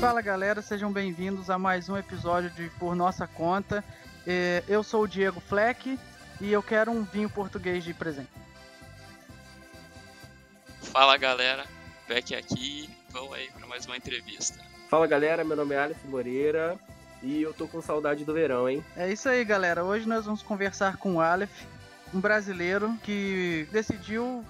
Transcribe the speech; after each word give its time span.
Fala 0.00 0.20
galera, 0.20 0.60
sejam 0.60 0.92
bem-vindos 0.92 1.48
a 1.48 1.58
mais 1.58 1.88
um 1.88 1.96
episódio 1.96 2.50
de 2.50 2.68
Por 2.78 2.94
Nossa 2.94 3.26
Conta. 3.26 3.82
É, 4.26 4.62
eu 4.68 4.82
sou 4.82 5.04
o 5.04 5.08
Diego 5.08 5.40
Fleck 5.40 5.98
e 6.40 6.52
eu 6.52 6.62
quero 6.62 6.90
um 6.90 7.04
vinho 7.04 7.30
português 7.30 7.82
de 7.82 7.94
presente. 7.94 8.28
Fala 10.82 11.16
galera, 11.16 11.64
Beck 12.06 12.34
aqui, 12.34 12.88
vamos 13.10 13.32
aí 13.32 13.50
para 13.50 13.66
mais 13.66 13.86
uma 13.86 13.96
entrevista. 13.96 14.58
Fala 14.90 15.06
galera, 15.06 15.42
meu 15.42 15.56
nome 15.56 15.74
é 15.74 15.78
Alex 15.78 15.98
Moreira 16.04 16.78
e 17.22 17.42
eu 17.42 17.54
tô 17.54 17.66
com 17.66 17.80
saudade 17.80 18.24
do 18.24 18.34
verão, 18.34 18.68
hein? 18.68 18.84
É 18.96 19.10
isso 19.10 19.28
aí 19.28 19.44
galera, 19.44 19.82
hoje 19.82 20.06
nós 20.06 20.26
vamos 20.26 20.42
conversar 20.42 20.98
com 20.98 21.14
o 21.14 21.20
Aleph, 21.20 21.62
um 22.12 22.20
brasileiro 22.20 22.94
que 23.02 23.66
decidiu 23.72 24.44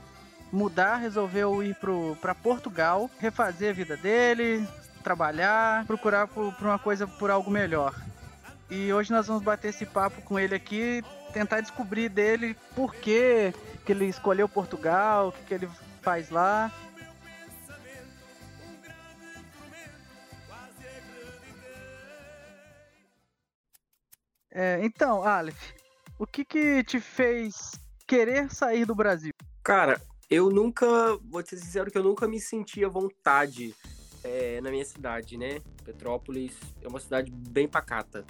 mudar, 0.55 0.97
resolveu 0.97 1.63
ir 1.63 1.77
para 2.21 2.35
Portugal, 2.35 3.11
refazer 3.19 3.71
a 3.71 3.73
vida 3.73 3.97
dele, 3.97 4.67
trabalhar, 5.03 5.85
procurar 5.85 6.29
por, 6.29 6.53
por 6.55 6.67
uma 6.67 6.79
coisa, 6.79 7.07
por 7.07 7.31
algo 7.31 7.51
melhor. 7.51 7.95
E 8.71 8.93
hoje 8.93 9.13
nós 9.13 9.27
vamos 9.27 9.43
bater 9.43 9.69
esse 9.69 9.85
papo 9.85 10.23
com 10.23 10.39
ele 10.39 10.55
aqui, 10.55 11.05
tentar 11.33 11.61
descobrir 11.61 12.09
dele 12.09 12.57
por 12.75 12.95
que, 12.95 13.53
que 13.85 13.93
ele 13.93 14.07
escolheu 14.07 14.49
Portugal, 14.49 15.29
o 15.29 15.33
que, 15.33 15.43
que 15.43 15.55
ele 15.55 15.69
faz 16.01 16.31
lá. 16.31 16.73
É, 24.51 24.79
então, 24.85 25.25
Aleph, 25.25 25.73
o 26.17 26.25
que 26.25 26.45
que 26.45 26.85
te 26.85 27.01
fez 27.01 27.73
querer 28.07 28.49
sair 28.51 28.85
do 28.85 28.95
Brasil? 28.95 29.33
Cara, 29.65 30.01
eu 30.31 30.51
nunca, 30.51 30.87
vou 31.23 31.45
ser 31.45 31.57
sincero 31.57 31.91
que 31.91 31.99
eu 31.99 32.03
nunca 32.03 32.27
me 32.27 32.41
sentia 32.41 32.89
vontade 32.89 33.75
é, 34.23 34.61
na 34.61 34.71
minha 34.71 34.85
cidade, 34.85 35.37
né? 35.37 35.61
Petrópolis 35.85 36.53
é 36.83 36.89
uma 36.89 37.01
cidade 37.01 37.31
bem 37.31 37.69
pacata. 37.69 38.25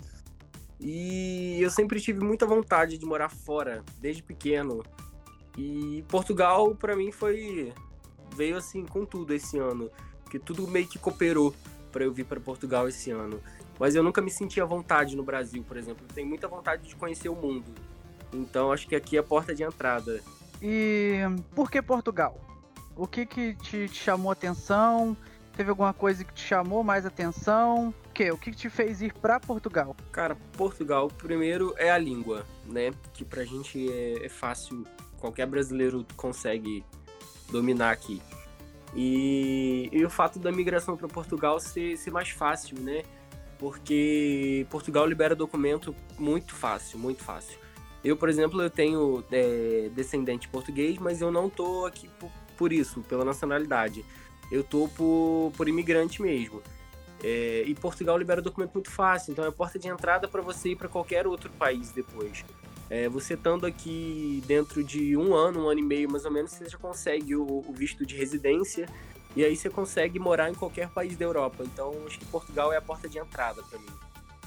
E 0.81 1.57
eu 1.61 1.71
sempre 1.71 2.01
tive 2.01 2.21
muita 2.21 2.45
vontade 2.45 2.99
de 2.99 3.07
morar 3.07 3.29
fora, 3.29 3.85
desde 3.99 4.23
pequeno. 4.23 4.83
E 5.57 6.05
Portugal, 6.09 6.75
para 6.75 6.97
mim, 6.97 7.13
foi. 7.13 7.73
veio 8.37 8.57
assim 8.57 8.85
com 8.85 9.07
tudo 9.07 9.33
esse 9.33 9.57
ano. 9.57 9.91
Que 10.29 10.39
tudo 10.39 10.67
meio 10.67 10.87
que 10.87 10.99
cooperou 10.99 11.55
para 11.93 12.05
eu 12.05 12.13
vir 12.13 12.25
para 12.25 12.41
Portugal 12.41 12.89
esse 12.89 13.13
ano. 13.13 13.41
Mas 13.79 13.95
eu 13.95 14.03
nunca 14.03 14.21
me 14.21 14.31
sentia 14.31 14.65
à 14.65 14.67
vontade 14.67 15.17
no 15.17 15.23
Brasil, 15.23 15.63
por 15.63 15.77
exemplo. 15.77 16.05
Eu 16.09 16.15
tenho 16.15 16.29
muita 16.29 16.49
vontade 16.49 16.89
de 16.89 16.97
conhecer 16.97 17.29
o 17.29 17.37
mundo. 17.37 17.73
Então 18.33 18.73
acho 18.73 18.89
que 18.89 18.97
aqui 18.97 19.17
é 19.17 19.21
a 19.21 19.23
porta 19.23 19.55
de 19.55 19.63
entrada. 19.63 20.21
E 20.67 21.19
por 21.55 21.71
que 21.71 21.83
Portugal? 21.83 22.41
O 22.97 23.07
que 23.07 23.27
que 23.27 23.55
te, 23.55 23.87
te 23.87 23.95
chamou 23.95 24.33
atenção? 24.33 25.15
Teve 25.55 25.69
alguma 25.69 25.93
coisa 25.93 26.25
que 26.25 26.33
te 26.33 26.41
chamou 26.41 26.83
mais 26.83 27.05
atenção? 27.05 27.93
O 28.07 28.09
que? 28.15 28.31
O 28.31 28.39
que 28.39 28.51
te 28.51 28.71
fez 28.71 29.03
ir 29.03 29.13
para 29.13 29.39
Portugal? 29.39 29.95
Cara, 30.11 30.35
Portugal, 30.57 31.09
primeiro 31.09 31.75
é 31.77 31.91
a 31.91 31.99
língua, 31.99 32.47
né? 32.65 32.93
Que 33.13 33.27
pra 33.27 33.45
gente 33.45 33.93
é, 33.93 34.25
é 34.25 34.29
fácil, 34.31 34.87
qualquer 35.21 35.47
brasileiro 35.47 36.07
consegue 36.17 36.83
dominar 37.53 37.91
aqui. 37.91 38.23
E, 38.95 39.91
e 39.93 40.03
o 40.03 40.09
fato 40.09 40.39
da 40.39 40.51
migração 40.51 40.97
para 40.97 41.09
Portugal 41.09 41.61
ser, 41.61 41.99
ser 41.99 42.11
mais 42.11 42.31
fácil, 42.31 42.81
né? 42.81 43.03
Porque 43.59 44.67
Portugal 44.71 45.07
libera 45.07 45.37
documento 45.37 45.95
muito 46.19 46.55
fácil, 46.55 46.99
muito 46.99 47.23
fácil. 47.23 47.64
Eu, 48.05 48.17
por 48.17 48.29
exemplo, 48.29 48.61
eu 48.61 48.69
tenho 48.69 49.25
é, 49.33 49.91
descendente 49.95 50.47
português, 50.49 50.99
mas 50.99 51.21
eu 51.21 51.31
não 51.31 51.49
tô 51.49 51.87
aqui 51.87 52.09
por, 52.21 52.31
por 52.57 52.73
isso, 52.73 53.01
pela 53.03 53.25
nacionalidade 53.25 54.05
eu 54.51 54.63
tô 54.63 54.89
por, 54.89 55.53
por 55.57 55.69
imigrante 55.69 56.21
mesmo. 56.23 56.63
É, 57.23 57.65
e 57.67 57.75
Portugal 57.75 58.19
libera 58.19 58.43
documento 58.43 58.75
muito 58.75 58.91
fácil, 58.91 59.33
então 59.33 59.45
é 59.45 59.49
a 59.49 59.53
porta 59.53 59.79
de 59.79 59.89
entrada 59.89 60.29
para 60.29 60.43
você 60.43 60.71
ir 60.71 60.77
para 60.77 60.89
qualquer 60.89 61.27
outro 61.27 61.51
país 61.51 61.91
depois. 61.91 62.45
É, 62.91 63.09
você 63.09 63.35
estando 63.35 63.65
aqui 63.65 64.43
dentro 64.47 64.85
de 64.85 65.17
um 65.17 65.35
ano, 65.35 65.65
um 65.65 65.69
ano 65.69 65.81
e 65.81 65.83
meio 65.83 66.11
mais 66.11 66.25
ou 66.27 66.31
menos, 66.31 66.51
você 66.51 66.69
já 66.69 66.77
consegue 66.77 67.35
o, 67.35 67.65
o 67.67 67.73
visto 67.73 68.05
de 68.05 68.15
residência 68.15 68.87
e 69.35 69.43
aí 69.43 69.57
você 69.57 69.71
consegue 69.71 70.19
morar 70.19 70.51
em 70.51 70.55
qualquer 70.55 70.91
país 70.91 71.17
da 71.17 71.25
Europa. 71.25 71.65
Então 71.65 71.95
acho 72.07 72.19
que 72.19 72.27
Portugal 72.27 72.73
é 72.73 72.77
a 72.77 72.83
porta 72.83 73.09
de 73.09 73.19
entrada 73.19 73.63
para 73.63 73.79
mim. 73.79 74.04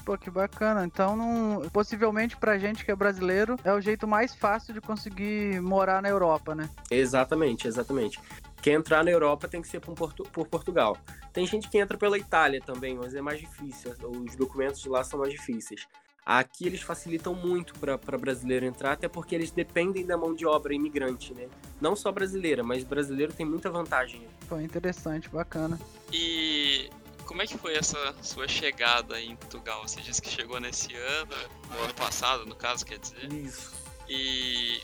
Pô, 0.08 0.16
que 0.16 0.30
bacana. 0.30 0.86
Então, 0.86 1.14
não... 1.14 1.68
possivelmente 1.68 2.34
pra 2.34 2.56
gente 2.56 2.82
que 2.82 2.90
é 2.90 2.96
brasileiro, 2.96 3.56
é 3.62 3.74
o 3.74 3.78
jeito 3.78 4.08
mais 4.08 4.34
fácil 4.34 4.72
de 4.72 4.80
conseguir 4.80 5.60
morar 5.60 6.00
na 6.00 6.08
Europa, 6.08 6.54
né? 6.54 6.66
Exatamente, 6.90 7.68
exatamente. 7.68 8.18
Quem 8.62 8.72
entrar 8.72 9.04
na 9.04 9.10
Europa 9.10 9.46
tem 9.46 9.60
que 9.60 9.68
ser 9.68 9.80
por, 9.80 9.94
Portu 9.94 10.22
por 10.22 10.48
Portugal. 10.48 10.96
Tem 11.30 11.46
gente 11.46 11.68
que 11.68 11.76
entra 11.76 11.98
pela 11.98 12.16
Itália 12.16 12.58
também, 12.58 12.96
mas 12.96 13.14
é 13.14 13.20
mais 13.20 13.38
difícil. 13.38 13.94
Os 14.02 14.34
documentos 14.34 14.80
de 14.80 14.88
lá 14.88 15.04
são 15.04 15.18
mais 15.18 15.30
difíceis. 15.30 15.86
Aqui 16.24 16.66
eles 16.66 16.80
facilitam 16.80 17.34
muito 17.34 17.74
para 17.78 18.16
brasileiro 18.16 18.64
entrar, 18.64 18.92
até 18.92 19.08
porque 19.08 19.34
eles 19.34 19.50
dependem 19.50 20.06
da 20.06 20.16
mão 20.16 20.34
de 20.34 20.46
obra 20.46 20.72
imigrante, 20.72 21.34
né? 21.34 21.48
Não 21.82 21.94
só 21.94 22.10
brasileira, 22.10 22.62
mas 22.62 22.82
brasileiro 22.82 23.34
tem 23.34 23.44
muita 23.44 23.68
vantagem. 23.68 24.26
Foi 24.48 24.62
interessante, 24.62 25.28
bacana. 25.28 25.78
E 26.10 26.88
como 27.28 27.42
é 27.42 27.46
que 27.46 27.58
foi 27.58 27.76
essa 27.76 28.14
sua 28.22 28.48
chegada 28.48 29.20
em 29.20 29.36
Portugal? 29.36 29.86
Você 29.86 30.00
disse 30.00 30.20
que 30.20 30.30
chegou 30.30 30.58
nesse 30.58 30.94
ano, 30.94 31.34
no 31.70 31.84
ano 31.84 31.94
passado, 31.94 32.46
no 32.46 32.56
caso, 32.56 32.86
quer 32.86 32.98
dizer? 32.98 33.30
Isso. 33.30 33.70
E 34.08 34.80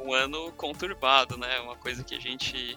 um 0.00 0.12
ano 0.12 0.50
conturbado, 0.52 1.38
né? 1.38 1.60
Uma 1.60 1.76
coisa 1.76 2.02
que 2.02 2.16
a 2.16 2.20
gente 2.20 2.76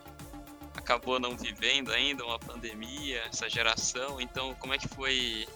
acabou 0.75 1.19
não 1.19 1.35
vivendo 1.35 1.91
ainda, 1.91 2.23
uma 2.23 2.37
pandemia, 2.37 3.23
essa 3.23 3.49
geração. 3.49 4.21
Então, 4.21 4.53
como 4.59 4.75
é 4.75 4.77
que 4.77 4.87
foi 4.87 5.47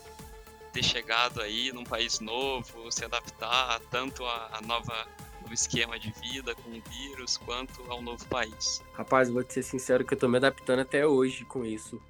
ter 0.73 0.83
chegado 0.83 1.39
aí 1.39 1.71
num 1.71 1.83
país 1.83 2.19
novo, 2.19 2.91
se 2.91 3.05
adaptar 3.05 3.79
tanto 3.91 4.25
à 4.25 4.59
nova 4.65 5.07
no 5.45 5.53
esquema 5.53 5.99
de 5.99 6.11
vida 6.13 6.55
com 6.55 6.69
o 6.71 6.81
vírus 6.89 7.37
quanto 7.37 7.83
ao 7.91 8.01
novo 8.01 8.25
país? 8.25 8.81
Rapaz, 8.93 9.29
vou 9.29 9.43
te 9.43 9.53
ser 9.53 9.63
sincero 9.63 10.03
que 10.03 10.15
eu 10.15 10.17
tô 10.17 10.27
me 10.27 10.37
adaptando 10.37 10.79
até 10.79 11.05
hoje 11.05 11.45
com 11.45 11.63
isso 11.63 12.01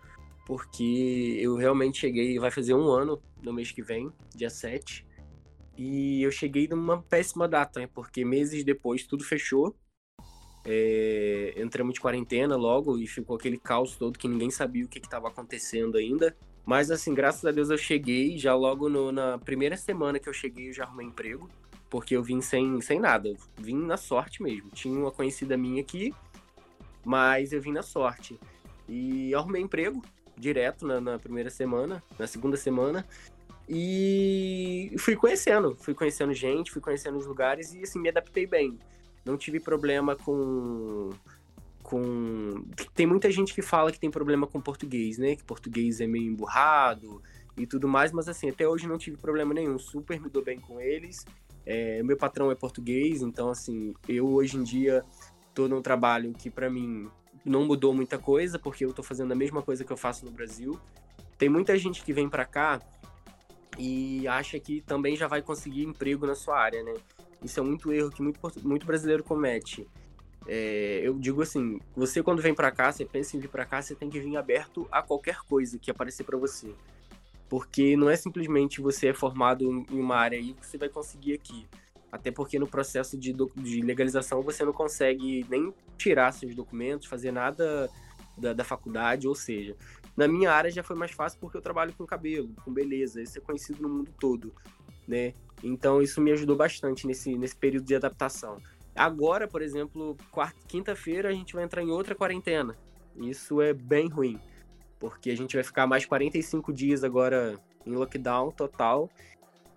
porque 0.46 1.38
eu 1.40 1.56
realmente 1.56 2.00
cheguei, 2.00 2.38
vai 2.40 2.52
fazer 2.52 2.74
um 2.74 2.90
ano 2.90 3.22
no 3.42 3.54
mês 3.54 3.72
que 3.72 3.82
vem, 3.82 4.12
dia 4.36 4.50
7, 4.50 5.06
e 5.78 6.22
eu 6.22 6.32
cheguei 6.32 6.68
numa 6.68 7.02
péssima 7.02 7.48
data, 7.48 7.80
né? 7.80 7.90
porque 7.94 8.26
meses 8.26 8.64
depois 8.64 9.06
tudo 9.06 9.24
fechou, 9.24 9.76
é, 10.66 11.54
entramos 11.58 11.96
de 11.96 12.00
quarentena 12.00 12.56
logo 12.56 12.98
e 12.98 13.08
ficou 13.08 13.36
aquele 13.36 13.58
caos 13.58 13.96
todo 13.96 14.20
que 14.20 14.28
ninguém 14.28 14.52
sabia 14.52 14.86
o 14.86 14.88
que 14.88 15.00
estava 15.00 15.28
acontecendo 15.28 15.98
ainda. 15.98 16.36
Mas 16.64 16.92
assim, 16.92 17.14
graças 17.14 17.44
a 17.44 17.52
Deus 17.52 17.70
eu 17.70 17.78
cheguei, 17.78 18.38
já 18.38 18.54
logo 18.54 18.88
no, 18.88 19.12
na 19.12 19.40
primeira 19.40 19.76
semana 19.76 20.20
que 20.20 20.30
eu 20.30 20.34
cheguei 20.34 20.70
eu 20.70 20.74
já 20.74 20.84
arrumei 20.84 21.08
emprego, 21.08 21.50
porque 21.90 22.16
eu 22.16 22.24
vim 22.24 22.42
sem, 22.42 22.80
sem 22.82 23.00
nada, 23.00 23.36
vim 23.58 23.76
na 23.76 23.98
sorte 23.98 24.44
mesmo. 24.44 24.70
Tinha 24.70 24.98
uma 24.98 25.12
conhecida 25.12 25.58
minha 25.58 25.82
aqui, 25.82 26.14
mas 27.04 27.52
eu 27.52 27.62
vim 27.62 27.72
na 27.72 27.82
sorte. 27.82 28.40
E 28.88 29.34
arrumei 29.34 29.62
emprego, 29.62 30.02
direto 30.42 30.86
na, 30.86 31.00
na 31.00 31.20
primeira 31.20 31.50
semana, 31.50 32.04
na 32.18 32.26
segunda 32.26 32.58
semana. 32.58 33.06
E 33.70 34.94
fui 34.98 35.16
conhecendo, 35.16 35.78
fui 35.80 35.94
conhecendo 35.94 36.34
gente, 36.34 36.72
fui 36.72 36.82
conhecendo 36.82 37.18
os 37.18 37.26
lugares 37.26 37.74
e 37.74 37.84
assim, 37.84 38.00
me 38.00 38.10
adaptei 38.10 38.46
bem. 38.46 38.78
Não 39.24 39.38
tive 39.38 39.60
problema 39.60 40.16
com. 40.16 41.12
com. 41.84 42.66
Tem 42.94 43.06
muita 43.06 43.32
gente 43.32 43.54
que 43.54 43.62
fala 43.62 43.92
que 43.92 44.00
tem 44.00 44.10
problema 44.10 44.48
com 44.48 44.60
português, 44.60 45.18
né? 45.20 45.36
Que 45.36 45.44
português 45.44 46.02
é 46.02 46.08
meio 46.08 46.26
emburrado 46.26 47.22
e 47.56 47.68
tudo 47.68 47.88
mais, 47.88 48.12
mas 48.12 48.28
assim, 48.28 48.50
até 48.50 48.68
hoje 48.68 48.88
não 48.88 48.98
tive 48.98 49.18
problema 49.18 49.54
nenhum. 49.54 49.78
Super 49.78 50.20
me 50.20 50.28
dou 50.28 50.44
bem 50.44 50.60
com 50.60 50.82
eles. 50.82 51.24
É, 51.64 52.02
meu 52.02 52.18
patrão 52.18 52.50
é 52.52 52.56
português, 52.56 53.22
então 53.22 53.50
assim, 53.50 53.94
eu 54.10 54.28
hoje 54.28 54.58
em 54.58 54.64
dia 54.64 55.06
tô 55.54 55.68
num 55.68 55.82
trabalho 55.82 56.34
que 56.34 56.50
para 56.50 56.70
mim 56.70 57.08
não 57.44 57.66
mudou 57.66 57.94
muita 57.94 58.18
coisa, 58.18 58.60
porque 58.60 58.86
eu 58.86 58.94
tô 58.94 59.04
fazendo 59.04 59.32
a 59.32 59.36
mesma 59.36 59.62
coisa 59.62 59.84
que 59.84 59.92
eu 59.92 59.98
faço 59.98 60.26
no 60.26 60.32
Brasil. 60.32 60.80
Tem 61.38 61.50
muita 61.50 61.78
gente 61.78 62.04
que 62.04 62.14
vem 62.14 62.30
para 62.30 62.46
cá 62.46 62.80
e 63.78 64.28
acha 64.28 64.60
que 64.60 64.82
também 64.82 65.16
já 65.16 65.28
vai 65.28 65.42
conseguir 65.42 65.84
emprego 65.84 66.26
na 66.26 66.36
sua 66.36 66.60
área, 66.60 66.84
né? 66.84 66.94
Isso 67.44 67.60
é 67.60 67.64
muito 67.64 67.92
erro 67.92 68.12
que 68.12 68.22
muito, 68.22 68.40
muito 68.64 68.86
brasileiro 68.86 69.24
comete. 69.24 69.88
É, 70.48 71.02
eu 71.04 71.18
digo 71.18 71.42
assim, 71.42 71.80
você 71.96 72.22
quando 72.22 72.42
vem 72.42 72.54
para 72.54 72.72
cá, 72.72 72.92
você 72.92 73.06
pensa 73.06 73.36
em 73.36 73.40
vir 73.40 73.48
para 73.48 73.66
cá, 73.66 73.82
você 73.82 73.96
tem 73.96 74.10
que 74.10 74.20
vir 74.20 74.38
aberto 74.38 74.88
a 74.92 75.02
qualquer 75.02 75.38
coisa 75.48 75.80
que 75.80 75.90
aparecer 75.90 76.24
para 76.24 76.38
você. 76.38 76.74
Porque 77.50 77.96
não 77.98 78.10
é 78.10 78.16
simplesmente 78.16 78.82
você 78.82 79.08
é 79.08 79.14
formado 79.14 79.64
em 79.64 80.00
uma 80.00 80.16
área 80.16 80.38
aí 80.38 80.54
que 80.54 80.66
você 80.66 80.78
vai 80.78 80.90
conseguir 80.90 81.34
aqui. 81.34 81.68
Até 82.12 82.30
porque 82.30 82.60
no 82.60 82.68
processo 82.68 83.18
de, 83.18 83.34
de 83.56 83.82
legalização 83.82 84.42
você 84.42 84.66
não 84.66 84.74
consegue 84.74 85.46
nem 85.50 85.74
tirar 85.98 86.32
seus 86.32 86.54
documentos, 86.54 87.08
fazer 87.08 87.32
nada 87.32 87.90
da, 88.38 88.54
da, 88.54 88.64
faculdade, 88.64 89.28
ou 89.28 89.36
seja, 89.36 89.76
na 90.18 90.28
minha 90.28 90.52
área 90.52 90.70
já 90.70 90.84
foi 90.84 90.96
mais 90.96 91.12
fácil 91.12 91.40
porque 91.40 91.56
eu 91.56 91.62
trabalho 91.62 91.94
com 91.94 92.06
cabelo, 92.06 92.54
com 92.66 92.74
beleza, 92.74 93.22
isso 93.22 93.38
é 93.38 93.42
conhecido 93.42 93.82
no 93.82 93.90
mundo 93.90 94.12
todo, 94.20 94.54
né? 95.08 95.34
Então 95.64 96.02
isso 96.02 96.20
me 96.20 96.32
ajudou 96.32 96.56
bastante 96.56 97.08
nesse, 97.08 97.38
nesse 97.38 97.56
período 97.56 97.86
de 97.86 97.96
adaptação. 97.96 98.58
Agora, 98.96 99.48
por 99.48 99.62
exemplo, 99.62 100.18
quinta-feira 100.68 101.30
a 101.30 101.34
gente 101.34 101.54
vai 101.54 101.64
entrar 101.64 101.82
em 101.82 101.90
outra 101.90 102.14
quarentena, 102.14 102.76
Isso 103.16 103.62
é 103.62 103.74
bem 103.74 104.10
ruim, 104.10 104.40
porque 105.00 105.30
a 105.30 105.38
gente 105.38 105.56
vai 105.56 105.64
ficar 105.64 105.88
mais 105.88 106.06
45 106.06 106.74
dias 106.74 107.04
agora 107.04 107.58
em 107.86 107.96
lockdown 107.96 108.52
total. 108.52 109.10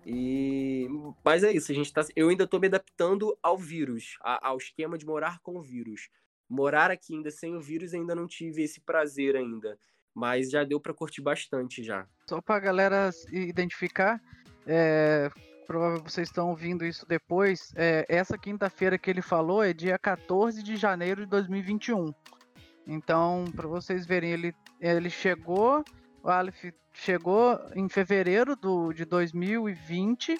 E 0.05 0.87
mas 1.23 1.43
é 1.43 1.51
isso, 1.51 1.71
a 1.71 1.75
gente 1.75 1.91
tá 1.91 2.05
eu 2.15 2.29
ainda 2.29 2.45
tô 2.45 2.59
me 2.59 2.67
adaptando 2.67 3.35
ao 3.41 3.57
vírus, 3.57 4.17
ao 4.21 4.57
esquema 4.57 4.97
de 4.97 5.05
morar 5.05 5.39
com 5.39 5.57
o 5.57 5.61
vírus. 5.61 6.09
Morar 6.47 6.91
aqui 6.91 7.15
ainda 7.15 7.31
sem 7.31 7.55
o 7.55 7.61
vírus 7.61 7.93
ainda 7.93 8.13
não 8.13 8.27
tive 8.27 8.61
esse 8.61 8.79
prazer 8.79 9.35
ainda, 9.35 9.79
mas 10.13 10.51
já 10.51 10.63
deu 10.63 10.79
para 10.79 10.93
curtir 10.93 11.21
bastante 11.21 11.83
já. 11.83 12.07
Só 12.29 12.39
para 12.39 12.59
galera 12.59 13.09
identificar, 13.31 14.21
é, 14.67 15.31
provavelmente 15.65 16.11
vocês 16.11 16.29
estão 16.29 16.49
ouvindo 16.49 16.85
isso 16.85 17.05
depois. 17.07 17.73
É, 17.75 18.05
essa 18.07 18.37
quinta-feira 18.37 18.97
que 18.99 19.09
ele 19.09 19.23
falou 19.23 19.63
é 19.63 19.73
dia 19.73 19.97
14 19.97 20.61
de 20.61 20.75
janeiro 20.75 21.21
de 21.21 21.31
2021. 21.31 22.13
Então, 22.87 23.45
para 23.55 23.67
vocês 23.67 24.05
verem, 24.05 24.31
ele, 24.31 24.55
ele 24.79 25.09
chegou, 25.09 25.83
o 26.25 26.29
Aleph 26.29 26.73
chegou 26.91 27.59
em 27.75 27.87
fevereiro 27.87 28.55
do, 28.55 28.91
de 28.91 29.05
2020, 29.05 30.35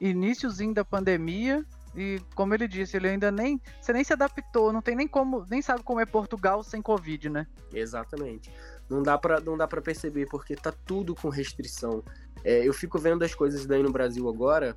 iníciozinho 0.00 0.72
da 0.72 0.82
pandemia, 0.82 1.62
e 1.94 2.20
como 2.34 2.54
ele 2.54 2.66
disse, 2.66 2.96
ele 2.96 3.08
ainda 3.08 3.30
nem. 3.30 3.60
Você 3.78 3.92
nem 3.92 4.02
se 4.02 4.14
adaptou, 4.14 4.72
não 4.72 4.80
tem 4.80 4.96
nem 4.96 5.06
como. 5.06 5.44
Nem 5.50 5.60
sabe 5.60 5.82
como 5.82 6.00
é 6.00 6.06
Portugal 6.06 6.62
sem 6.62 6.80
Covid, 6.80 7.28
né? 7.28 7.46
Exatamente. 7.72 8.50
Não 8.88 9.02
dá 9.02 9.18
para 9.18 9.40
não 9.40 9.58
dá 9.58 9.68
para 9.68 9.82
perceber, 9.82 10.26
porque 10.26 10.56
tá 10.56 10.72
tudo 10.84 11.14
com 11.14 11.28
restrição. 11.28 12.02
É, 12.42 12.66
eu 12.66 12.72
fico 12.72 12.98
vendo 12.98 13.22
as 13.22 13.34
coisas 13.34 13.66
daí 13.66 13.82
no 13.82 13.92
Brasil 13.92 14.26
agora, 14.28 14.74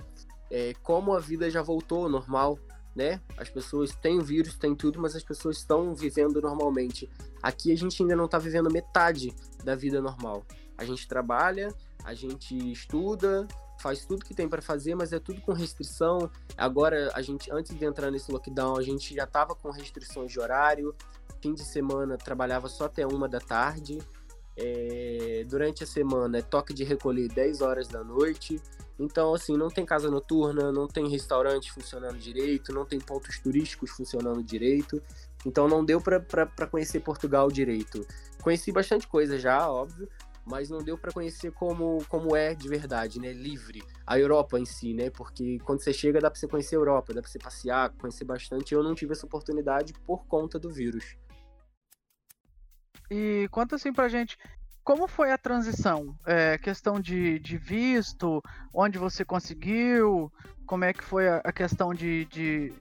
é, 0.52 0.74
como 0.84 1.14
a 1.14 1.20
vida 1.20 1.50
já 1.50 1.62
voltou 1.62 2.04
ao 2.04 2.10
normal, 2.10 2.60
né? 3.00 3.22
As 3.38 3.50
pessoas 3.50 3.96
têm 3.96 4.20
o 4.20 4.22
vírus, 4.22 4.58
têm 4.58 4.76
tudo, 4.76 5.00
mas 5.00 5.16
as 5.16 5.24
pessoas 5.24 5.58
estão 5.58 5.96
vivendo 5.96 6.42
normalmente. 6.42 7.10
Aqui 7.42 7.72
a 7.72 7.78
gente 7.78 8.02
ainda 8.04 8.14
não 8.14 8.26
está 8.26 8.38
vivendo 8.38 8.70
metade 8.70 9.34
da 9.64 9.74
vida 9.74 10.02
normal. 10.02 10.46
A 10.78 10.84
gente 10.84 11.08
trabalha, 11.08 11.74
a 12.04 12.14
gente 12.14 12.58
estuda, 12.74 13.48
faz 13.80 14.06
tudo 14.06 14.26
que 14.26 14.34
tem 14.34 14.50
para 14.50 14.62
fazer, 14.62 14.96
mas 14.96 15.14
é 15.14 15.20
tudo 15.20 15.40
com 15.40 15.54
restrição. 15.54 16.30
Agora, 16.58 17.10
a 17.14 17.22
gente, 17.22 17.50
antes 17.54 17.74
de 17.74 17.86
entrar 17.86 18.12
nesse 18.12 18.30
lockdown, 18.34 18.76
a 18.76 18.84
gente 18.84 19.16
já 19.16 19.24
estava 19.24 19.56
com 19.56 19.72
restrições 19.72 20.30
de 20.30 20.40
horário. 20.42 20.94
Fim 21.42 21.54
de 21.54 21.64
semana 21.64 22.18
trabalhava 22.18 22.68
só 22.68 22.84
até 22.84 23.08
uma 23.08 23.30
da 23.30 23.40
tarde. 23.40 24.00
É, 24.58 25.46
durante 25.48 25.86
a 25.86 25.88
semana 25.88 26.40
é 26.40 26.42
toque 26.42 26.74
de 26.74 26.84
recolher 26.84 27.30
10 27.30 27.62
horas 27.62 27.88
da 27.88 28.04
noite. 28.04 28.62
Então, 29.00 29.34
assim, 29.34 29.56
não 29.56 29.70
tem 29.70 29.86
casa 29.86 30.12
noturna, 30.12 30.72
não 30.74 30.86
tem 30.88 31.08
restaurante 31.08 31.72
funcionando 31.72 32.18
direito, 32.18 32.74
não 32.74 32.86
tem 32.86 33.00
pontos 33.00 33.40
turísticos 33.40 33.92
funcionando 33.92 34.44
direito. 34.44 35.02
Então, 35.46 35.70
não 35.70 35.86
deu 35.86 36.02
para 36.02 36.68
conhecer 36.68 37.00
Portugal 37.00 37.50
direito. 37.50 38.06
Conheci 38.42 38.74
bastante 38.74 39.08
coisa 39.08 39.40
já, 39.40 39.72
óbvio, 39.72 40.10
mas 40.46 40.70
não 40.70 40.80
deu 40.80 40.98
para 40.98 41.14
conhecer 41.14 41.52
como, 41.52 42.04
como 42.10 42.36
é 42.36 42.54
de 42.54 42.68
verdade, 42.68 43.20
né? 43.20 43.32
Livre. 43.32 43.82
A 44.06 44.20
Europa 44.20 44.60
em 44.60 44.66
si, 44.66 44.94
né? 44.94 45.10
Porque 45.10 45.60
quando 45.60 45.82
você 45.82 45.94
chega 45.94 46.20
dá 46.20 46.30
para 46.30 46.40
você 46.40 46.48
conhecer 46.48 46.76
a 46.76 46.80
Europa, 46.80 47.14
dá 47.14 47.22
para 47.22 47.32
você 47.32 47.40
passear, 47.40 47.92
conhecer 47.92 48.26
bastante. 48.26 48.74
Eu 48.74 48.84
não 48.84 48.94
tive 48.96 49.14
essa 49.14 49.26
oportunidade 49.26 49.94
por 50.06 50.26
conta 50.26 50.60
do 50.60 50.70
vírus. 50.70 51.16
E 53.10 53.48
conta 53.50 53.76
assim 53.76 53.94
pra 53.94 54.08
gente, 54.08 54.38
como 54.90 55.08
foi 55.08 55.32
a 55.32 55.38
transição? 55.38 56.16
É, 56.26 56.58
questão 56.58 57.00
de, 57.00 57.38
de 57.38 57.58
visto, 57.58 58.44
onde 58.74 58.98
você 58.98 59.24
conseguiu, 59.24 60.34
como 60.66 60.84
é 60.84 60.92
que 60.92 61.04
foi 61.04 61.30
a, 61.30 61.42
a 61.44 61.52
questão 61.52 61.94
de, 61.94 62.26
de, 62.26 62.74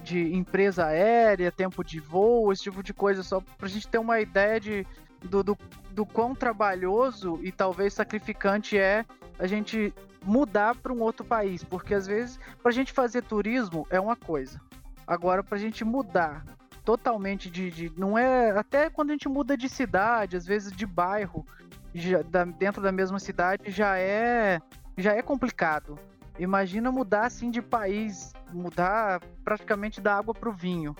de, 0.00 0.32
empresa 0.32 0.86
aérea, 0.86 1.50
tempo 1.50 1.82
de 1.82 1.98
voo, 1.98 2.52
esse 2.52 2.62
tipo 2.62 2.84
de 2.84 2.94
coisa, 2.94 3.24
só 3.24 3.40
pra 3.58 3.66
gente 3.66 3.88
ter 3.88 3.98
uma 3.98 4.20
ideia 4.20 4.60
de, 4.60 4.86
do, 5.24 5.42
do, 5.42 5.58
do 5.90 6.06
quão 6.06 6.36
trabalhoso 6.36 7.40
e 7.42 7.50
talvez 7.50 7.94
sacrificante 7.94 8.78
é 8.78 9.04
a 9.36 9.48
gente 9.48 9.92
mudar 10.24 10.76
para 10.76 10.92
um 10.92 11.00
outro 11.00 11.26
país, 11.26 11.64
porque 11.64 11.94
às 11.94 12.06
vezes 12.06 12.38
para 12.62 12.70
a 12.70 12.74
gente 12.74 12.92
fazer 12.92 13.22
turismo 13.22 13.88
é 13.90 13.98
uma 13.98 14.14
coisa, 14.14 14.60
agora 15.04 15.42
para 15.42 15.56
a 15.56 15.60
gente 15.60 15.84
mudar 15.84 16.44
totalmente 16.86 17.50
de, 17.50 17.68
de, 17.70 17.92
Não 17.98 18.16
é. 18.16 18.56
Até 18.56 18.88
quando 18.88 19.10
a 19.10 19.12
gente 19.12 19.28
muda 19.28 19.56
de 19.56 19.68
cidade, 19.68 20.36
às 20.36 20.46
vezes 20.46 20.72
de 20.72 20.86
bairro, 20.86 21.44
já, 21.92 22.22
da, 22.22 22.44
dentro 22.44 22.80
da 22.80 22.92
mesma 22.92 23.18
cidade, 23.18 23.70
já 23.70 23.98
é. 23.98 24.60
Já 24.96 25.12
é 25.12 25.20
complicado. 25.20 25.98
Imagina 26.38 26.92
mudar 26.92 27.26
assim 27.26 27.50
de 27.50 27.60
país, 27.60 28.32
mudar 28.52 29.20
praticamente 29.44 30.00
da 30.00 30.16
água 30.16 30.32
para 30.32 30.48
o 30.48 30.52
vinho. 30.52 30.94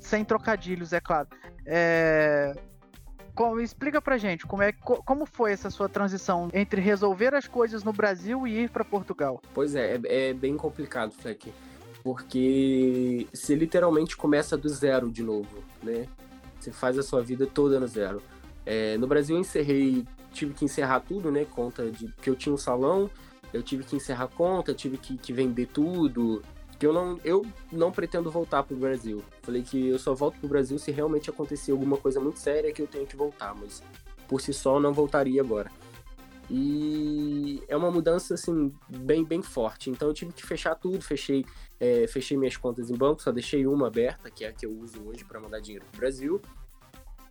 Sem 0.00 0.24
trocadilhos, 0.24 0.92
é 0.92 1.00
claro. 1.00 1.28
É, 1.64 2.52
como, 3.34 3.60
explica 3.60 4.00
pra 4.00 4.18
gente 4.18 4.46
como, 4.46 4.62
é, 4.62 4.72
como 4.72 5.24
foi 5.24 5.52
essa 5.52 5.70
sua 5.70 5.88
transição 5.88 6.48
entre 6.52 6.80
resolver 6.80 7.34
as 7.34 7.48
coisas 7.48 7.82
no 7.82 7.92
Brasil 7.92 8.46
e 8.46 8.64
ir 8.64 8.70
para 8.70 8.84
Portugal. 8.84 9.40
Pois 9.54 9.74
é, 9.74 9.94
é, 9.94 10.28
é, 10.28 10.34
bem 10.34 10.56
complicado, 10.56 11.12
Fleck 11.12 11.52
porque 12.08 13.26
você 13.34 13.54
literalmente 13.54 14.16
começa 14.16 14.56
do 14.56 14.66
zero 14.66 15.10
de 15.10 15.22
novo, 15.22 15.62
né? 15.82 16.08
Você 16.58 16.72
faz 16.72 16.98
a 16.98 17.02
sua 17.02 17.20
vida 17.20 17.46
toda 17.46 17.78
no 17.78 17.86
zero. 17.86 18.22
É, 18.64 18.96
no 18.96 19.06
Brasil 19.06 19.36
eu 19.36 19.40
encerrei, 19.42 20.06
tive 20.32 20.54
que 20.54 20.64
encerrar 20.64 21.00
tudo, 21.00 21.30
né? 21.30 21.44
Conta 21.44 21.90
de 21.90 22.10
que 22.22 22.30
eu 22.30 22.34
tinha 22.34 22.54
um 22.54 22.56
salão, 22.56 23.10
eu 23.52 23.62
tive 23.62 23.84
que 23.84 23.94
encerrar 23.94 24.28
conta, 24.28 24.72
tive 24.72 24.96
que, 24.96 25.18
que 25.18 25.34
vender 25.34 25.66
tudo. 25.66 26.42
Que 26.78 26.86
eu 26.86 26.94
não, 26.94 27.20
eu 27.22 27.44
não 27.70 27.92
pretendo 27.92 28.30
voltar 28.30 28.62
pro 28.62 28.74
Brasil. 28.74 29.22
Falei 29.42 29.60
que 29.60 29.88
eu 29.88 29.98
só 29.98 30.14
volto 30.14 30.38
pro 30.38 30.48
Brasil 30.48 30.78
se 30.78 30.90
realmente 30.90 31.28
acontecer 31.28 31.72
alguma 31.72 31.98
coisa 31.98 32.18
muito 32.18 32.38
séria 32.38 32.72
que 32.72 32.80
eu 32.80 32.86
tenho 32.86 33.06
que 33.06 33.16
voltar, 33.16 33.54
mas 33.54 33.82
por 34.26 34.40
si 34.40 34.54
só 34.54 34.76
eu 34.76 34.80
não 34.80 34.94
voltaria 34.94 35.42
agora. 35.42 35.70
E 36.50 37.62
é 37.68 37.76
uma 37.76 37.90
mudança 37.90 38.34
assim 38.34 38.72
bem 38.88 39.24
bem 39.24 39.42
forte. 39.42 39.90
Então 39.90 40.08
eu 40.08 40.14
tive 40.14 40.32
que 40.32 40.46
fechar 40.46 40.74
tudo, 40.74 41.02
fechei 41.02 41.44
é, 41.78 42.06
fechei 42.06 42.36
minhas 42.36 42.56
contas 42.56 42.90
em 42.90 42.96
banco, 42.96 43.22
só 43.22 43.30
deixei 43.30 43.66
uma 43.66 43.88
aberta, 43.88 44.30
que 44.30 44.44
é 44.44 44.48
a 44.48 44.52
que 44.52 44.64
eu 44.64 44.72
uso 44.72 45.02
hoje 45.06 45.24
para 45.24 45.38
mandar 45.38 45.60
dinheiro 45.60 45.84
pro 45.90 46.00
Brasil. 46.00 46.40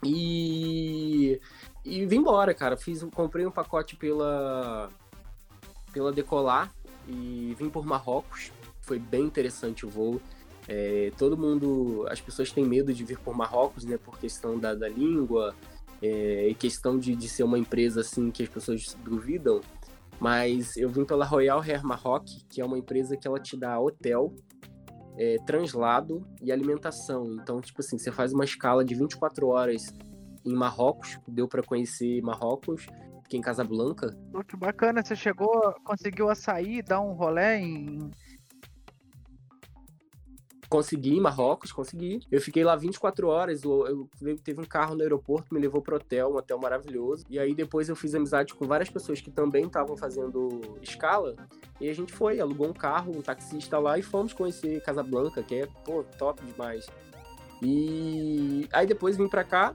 E 0.04 1.40
e 1.84 2.06
vim 2.06 2.18
embora, 2.18 2.54
cara. 2.54 2.78
Fiz, 2.78 3.04
comprei 3.14 3.46
um 3.46 3.52
pacote 3.52 3.96
pela 3.96 4.90
pela 5.92 6.12
Decolar 6.12 6.72
e 7.08 7.56
vim 7.58 7.70
por 7.70 7.86
Marrocos. 7.86 8.52
Foi 8.82 9.00
bem 9.00 9.24
interessante 9.24 9.86
o 9.86 9.90
voo. 9.90 10.22
É, 10.68 11.12
todo 11.18 11.38
mundo, 11.38 12.06
as 12.10 12.20
pessoas 12.20 12.52
têm 12.52 12.66
medo 12.66 12.94
de 12.94 13.04
vir 13.04 13.18
por 13.20 13.36
Marrocos, 13.36 13.86
né, 13.86 13.98
por 13.98 14.20
questão 14.20 14.60
da, 14.60 14.76
da 14.76 14.90
língua, 14.90 15.56
é, 16.02 16.54
questão 16.58 16.98
de, 16.98 17.16
de 17.16 17.28
ser 17.28 17.44
uma 17.44 17.58
empresa 17.58 18.02
assim 18.02 18.30
que 18.32 18.44
as 18.44 18.50
pessoas 18.50 18.96
duvidam, 19.04 19.62
mas 20.20 20.76
eu 20.78 20.90
vim 20.90 21.06
pela 21.06 21.26
Royal 21.26 21.62
Hair 21.62 21.86
Maroc, 21.86 22.26
que 22.50 22.62
é 22.62 22.66
uma 22.66 22.78
empresa 22.78 23.16
que 23.16 23.28
ela 23.28 23.40
te 23.40 23.56
dá 23.56 23.80
hotel, 23.80 24.34
é, 25.18 25.38
translado 25.46 26.26
e 26.42 26.52
alimentação. 26.52 27.38
Então, 27.42 27.60
tipo 27.62 27.82
assim, 27.82 27.98
você 27.98 28.12
faz 28.12 28.34
uma 28.34 28.46
escala 28.46 28.84
de 28.84 28.96
24 28.96 29.48
horas 29.48 29.94
em 30.46 30.54
Marrocos, 30.54 31.20
deu 31.28 31.48
para 31.48 31.62
conhecer 31.62 32.22
Marrocos, 32.22 32.88
fiquei 33.24 33.40
em 33.40 33.42
Casablanca. 33.42 34.16
Que 34.48 34.56
bacana, 34.56 35.04
você 35.04 35.16
chegou, 35.16 35.74
conseguiu 35.84 36.30
açaí, 36.30 36.82
dar 36.82 37.02
um 37.02 37.14
rolê 37.14 37.58
em 37.58 38.12
Consegui 40.70 41.16
em 41.16 41.22
Marrocos, 41.22 41.72
consegui. 41.72 42.22
Eu 42.32 42.42
fiquei 42.42 42.64
lá 42.64 42.76
24 42.76 43.28
horas. 43.28 43.64
Eu, 43.64 44.10
eu, 44.22 44.38
teve 44.38 44.62
um 44.62 44.66
carro 44.66 44.96
no 44.96 45.02
aeroporto, 45.02 45.54
me 45.54 45.60
levou 45.60 45.82
pro 45.82 45.96
hotel, 45.96 46.32
um 46.34 46.38
hotel 46.38 46.60
maravilhoso. 46.60 47.26
E 47.30 47.40
aí 47.40 47.56
depois 47.56 47.88
eu 47.88 47.96
fiz 47.96 48.14
amizade 48.14 48.54
com 48.54 48.66
várias 48.66 48.90
pessoas 48.90 49.22
que 49.22 49.32
também 49.32 49.66
estavam 49.66 49.96
fazendo 49.96 50.78
escala. 50.82 51.36
E 51.80 51.90
a 51.90 51.94
gente 51.94 52.12
foi, 52.12 52.40
alugou 52.40 52.68
um 52.68 52.74
carro, 52.74 53.18
um 53.18 53.22
taxista 53.22 53.80
lá 53.80 53.98
e 53.98 54.02
fomos 54.02 54.34
conhecer 54.34 54.82
Casablanca, 54.82 55.42
que 55.42 55.56
é, 55.56 55.68
pô, 55.86 56.04
top 56.18 56.44
demais. 56.44 56.88
E 57.62 58.68
aí 58.72 58.86
depois 58.86 59.16
vim 59.16 59.28
pra 59.28 59.44
cá. 59.44 59.74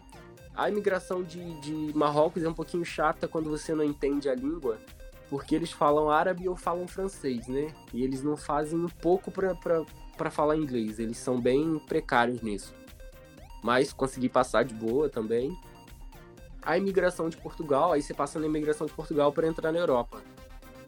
A 0.55 0.69
imigração 0.69 1.23
de, 1.23 1.61
de 1.61 1.97
Marrocos 1.97 2.43
é 2.43 2.49
um 2.49 2.53
pouquinho 2.53 2.85
chata 2.85 3.27
quando 3.27 3.49
você 3.49 3.75
não 3.75 3.85
entende 3.85 4.29
a 4.29 4.35
língua 4.35 4.79
porque 5.33 5.55
eles 5.55 5.73
falam 5.73 6.11
árabe 6.11 6.47
ou 6.47 6.55
falam 6.55 6.87
francês, 6.87 7.49
né? 7.49 7.75
E 7.91 8.05
eles 8.05 8.23
não 8.23 8.37
fazem 8.37 8.79
um 8.79 8.87
pouco 8.87 9.31
para 9.31 9.55
para 10.17 10.31
falar 10.31 10.57
inglês, 10.57 10.99
eles 10.99 11.19
são 11.19 11.41
bem 11.41 11.79
precários 11.87 12.41
nisso. 12.43 12.75
Mas 13.63 13.93
consegui 13.93 14.29
passar 14.29 14.65
de 14.65 14.75
boa 14.75 15.09
também. 15.09 15.57
A 16.63 16.77
imigração 16.77 17.29
de 17.29 17.37
Portugal, 17.37 17.93
aí 17.93 18.03
você 18.03 18.15
passa 18.15 18.39
na 18.39 18.47
imigração 18.47 18.87
de 18.87 18.93
Portugal 18.93 19.33
para 19.33 19.47
entrar 19.47 19.73
na 19.73 19.79
Europa. 19.79 20.23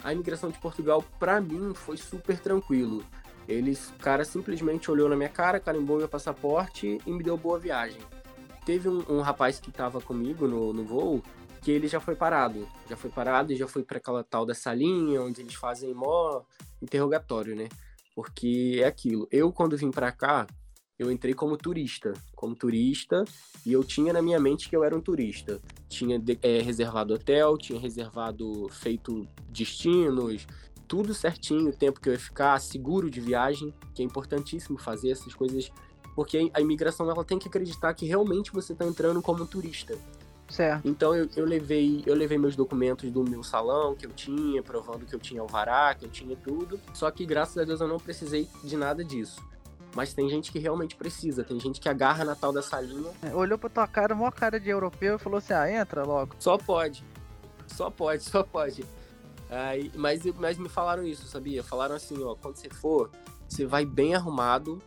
A 0.03 0.13
imigração 0.13 0.51
de 0.51 0.59
Portugal, 0.59 1.03
para 1.19 1.41
mim, 1.41 1.73
foi 1.75 1.97
super 1.97 2.39
tranquilo. 2.39 3.05
Eles, 3.49 3.93
cara 3.99 4.25
simplesmente 4.25 4.91
olhou 4.91 5.09
na 5.09 5.17
minha 5.17 5.29
cara, 5.29 5.61
carimbou 5.61 5.99
meu 5.99 6.09
passaporte 6.09 6.99
e 7.07 7.11
me 7.11 7.23
deu 7.23 7.37
boa 7.37 7.59
viagem. 7.59 8.01
Teve 8.65 8.89
um, 8.89 9.05
um 9.09 9.21
rapaz 9.21 9.61
que 9.61 9.71
estava 9.71 10.01
comigo 10.01 10.49
no, 10.49 10.73
no 10.73 10.85
voo, 10.85 11.23
que 11.61 11.71
ele 11.71 11.89
já 11.89 12.01
foi 12.01 12.15
parado. 12.15 12.69
Já 12.89 12.97
foi 12.97 13.11
parado 13.11 13.53
e 13.53 13.57
já 13.57 13.67
foi 13.67 13.83
para 13.83 13.99
aquela 13.99 14.23
tal 14.23 14.47
da 14.47 14.55
salinha, 14.55 15.23
onde 15.23 15.41
eles 15.41 15.55
fazem 15.55 15.93
mó 15.95 16.43
interrogatório, 16.81 17.55
né? 17.57 17.69
Porque 18.15 18.81
é 18.81 18.87
aquilo. 18.87 19.27
Eu, 19.31 19.53
quando 19.53 19.77
vim 19.77 19.91
para 19.91 20.13
cá, 20.13 20.47
eu 20.99 21.11
entrei 21.11 21.35
como 21.35 21.57
turista, 21.57 22.13
como 22.37 22.55
turista, 22.55 23.25
e 23.67 23.73
eu 23.73 23.83
tinha 23.83 24.13
na 24.13 24.23
minha 24.23 24.39
mente 24.39 24.69
que 24.69 24.77
eu 24.77 24.85
era 24.85 24.97
um 24.97 25.01
turista. 25.01 25.61
Tinha 25.89 26.23
é, 26.41 26.61
reservado 26.61 27.15
hotel, 27.15 27.59
tinha 27.59 27.81
reservado, 27.81 28.69
feito 28.71 29.27
destinos, 29.49 30.47
tudo 30.87 31.13
certinho, 31.13 31.71
o 31.71 31.77
tempo 31.77 32.01
que 32.01 32.09
eu 32.09 32.13
ia 32.13 32.19
ficar, 32.19 32.61
seguro 32.61 33.11
de 33.11 33.21
viagem, 33.21 33.75
que 33.93 34.03
é 34.03 34.05
importantíssimo 34.05 34.79
fazer 34.79 35.11
essas 35.11 35.35
coisas, 35.35 35.73
porque 36.15 36.51
a 36.55 36.61
imigração 36.61 37.11
ela 37.11 37.25
tem 37.25 37.39
que 37.39 37.49
acreditar 37.49 37.93
que 37.95 38.07
realmente 38.07 38.53
você 38.53 38.73
está 38.73 38.87
entrando 38.87 39.21
como 39.21 39.47
turista. 39.47 39.99
Certo. 40.49 40.87
Então 40.87 41.15
eu, 41.15 41.29
eu, 41.37 41.45
levei 41.45 42.03
eu 42.07 42.15
levei 42.15 42.37
meus 42.39 42.55
documentos 42.55 43.11
do 43.11 43.25
meu 43.25 43.43
salão 43.43 43.95
que 43.95 44.07
eu 44.07 44.11
tinha, 44.11 44.63
provando 44.63 45.07
que 45.07 45.15
eu 45.15 45.19
tinha 45.19 45.41
alvará, 45.41 45.95
que 45.95 46.05
eu 46.05 46.11
tinha 46.11 46.37
tudo. 46.37 46.79
Só 46.93 47.11
que 47.11 47.25
graças 47.25 47.57
a 47.59 47.65
Deus 47.65 47.81
eu 47.81 47.89
não 47.89 47.99
precisei 47.99 48.49
de 48.63 48.77
nada 48.77 49.05
disso. 49.05 49.43
Mas 49.95 50.13
tem 50.13 50.29
gente 50.29 50.51
que 50.51 50.59
realmente 50.59 50.97
precisa, 50.97 51.45
tem 51.45 51.59
gente 51.61 51.81
que 51.81 51.89
agarra 51.89 52.25
na 52.25 52.35
tal 52.35 52.53
da 52.53 52.63
salinha. 52.63 53.11
É, 53.23 53.35
olhou 53.35 53.57
pra 53.57 53.71
tua 53.71 53.87
cara, 53.87 54.15
uma 54.15 54.33
cara 54.33 54.59
de 54.59 54.69
europeu 54.69 55.17
e 55.17 55.19
falou 55.19 55.39
assim: 55.39 55.53
ah, 55.53 55.71
entra 55.71 56.05
logo. 56.05 56.35
Só 56.39 56.59
pode. 56.59 57.05
Só 57.69 57.91
pode, 57.91 58.23
só 58.25 58.43
pode. 58.43 58.85
Aí, 59.49 59.91
mas, 59.95 60.25
mas 60.39 60.59
me 60.59 60.69
falaram 60.69 61.05
isso, 61.05 61.27
sabia? 61.27 61.63
Falaram 61.63 61.95
assim, 61.95 62.23
ó, 62.23 62.35
quando 62.35 62.57
você 62.57 62.69
for, 62.69 63.11
você 63.49 63.65
vai 63.65 63.85
bem 63.85 64.15
arrumado, 64.15 64.83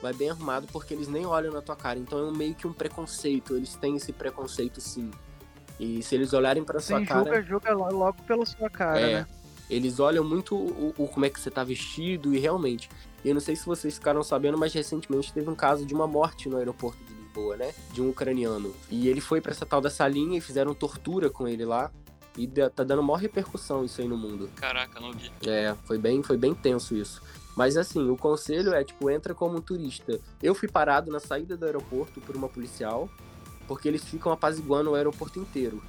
vai 0.00 0.12
bem 0.12 0.30
arrumado 0.30 0.66
porque 0.72 0.94
eles 0.94 1.08
nem 1.08 1.26
olham 1.26 1.52
na 1.52 1.60
tua 1.60 1.76
cara. 1.76 1.98
Então 1.98 2.28
é 2.28 2.30
meio 2.32 2.54
que 2.54 2.66
um 2.66 2.72
preconceito, 2.72 3.56
eles 3.56 3.74
têm 3.74 3.96
esse 3.96 4.12
preconceito 4.12 4.80
sim. 4.80 5.10
E 5.78 6.02
se 6.02 6.14
eles 6.14 6.32
olharem 6.32 6.64
para 6.64 6.80
sua 6.80 7.04
cara, 7.04 7.42
julga, 7.42 7.42
julga 7.42 7.72
logo 7.72 8.22
pela 8.22 8.44
sua 8.44 8.68
cara, 8.68 9.00
é, 9.00 9.14
né? 9.14 9.26
Eles 9.70 10.00
olham 10.00 10.24
muito 10.24 10.56
o, 10.56 10.94
o, 10.96 11.06
como 11.06 11.26
é 11.26 11.30
que 11.30 11.38
você 11.38 11.50
tá 11.50 11.62
vestido 11.62 12.34
e 12.34 12.38
realmente. 12.38 12.88
Eu 13.24 13.34
não 13.34 13.40
sei 13.40 13.54
se 13.54 13.66
vocês 13.66 13.94
ficaram 13.94 14.22
sabendo, 14.22 14.56
mas 14.56 14.72
recentemente 14.72 15.32
teve 15.32 15.48
um 15.48 15.54
caso 15.54 15.84
de 15.84 15.94
uma 15.94 16.06
morte 16.06 16.48
no 16.48 16.56
aeroporto 16.56 17.02
de 17.04 17.12
Lisboa, 17.14 17.56
né? 17.56 17.72
De 17.92 18.00
um 18.00 18.10
ucraniano. 18.10 18.74
E 18.90 19.08
ele 19.08 19.20
foi 19.20 19.40
para 19.40 19.52
essa 19.52 19.66
tal 19.66 19.80
da 19.80 19.90
salinha 19.90 20.38
e 20.38 20.40
fizeram 20.40 20.74
tortura 20.74 21.30
com 21.30 21.46
ele 21.46 21.64
lá. 21.64 21.90
E 22.36 22.46
tá 22.46 22.84
dando 22.84 23.02
maior 23.02 23.16
repercussão 23.16 23.84
isso 23.84 24.00
aí 24.00 24.06
no 24.06 24.16
mundo. 24.16 24.48
Caraca, 24.56 25.00
não 25.00 25.12
vi. 25.12 25.30
É, 25.44 25.74
foi 25.84 25.98
bem, 25.98 26.22
foi 26.22 26.36
bem 26.36 26.54
tenso 26.54 26.94
isso. 26.94 27.20
Mas 27.58 27.76
assim, 27.76 28.08
o 28.08 28.16
conselho 28.16 28.72
é, 28.72 28.84
tipo, 28.84 29.10
entra 29.10 29.34
como 29.34 29.58
um 29.58 29.60
turista. 29.60 30.20
Eu 30.40 30.54
fui 30.54 30.68
parado 30.68 31.10
na 31.10 31.18
saída 31.18 31.56
do 31.56 31.66
aeroporto 31.66 32.20
por 32.20 32.36
uma 32.36 32.48
policial, 32.48 33.10
porque 33.66 33.88
eles 33.88 34.04
ficam 34.04 34.30
apaziguando 34.30 34.92
o 34.92 34.94
aeroporto 34.94 35.40
inteiro. 35.40 35.82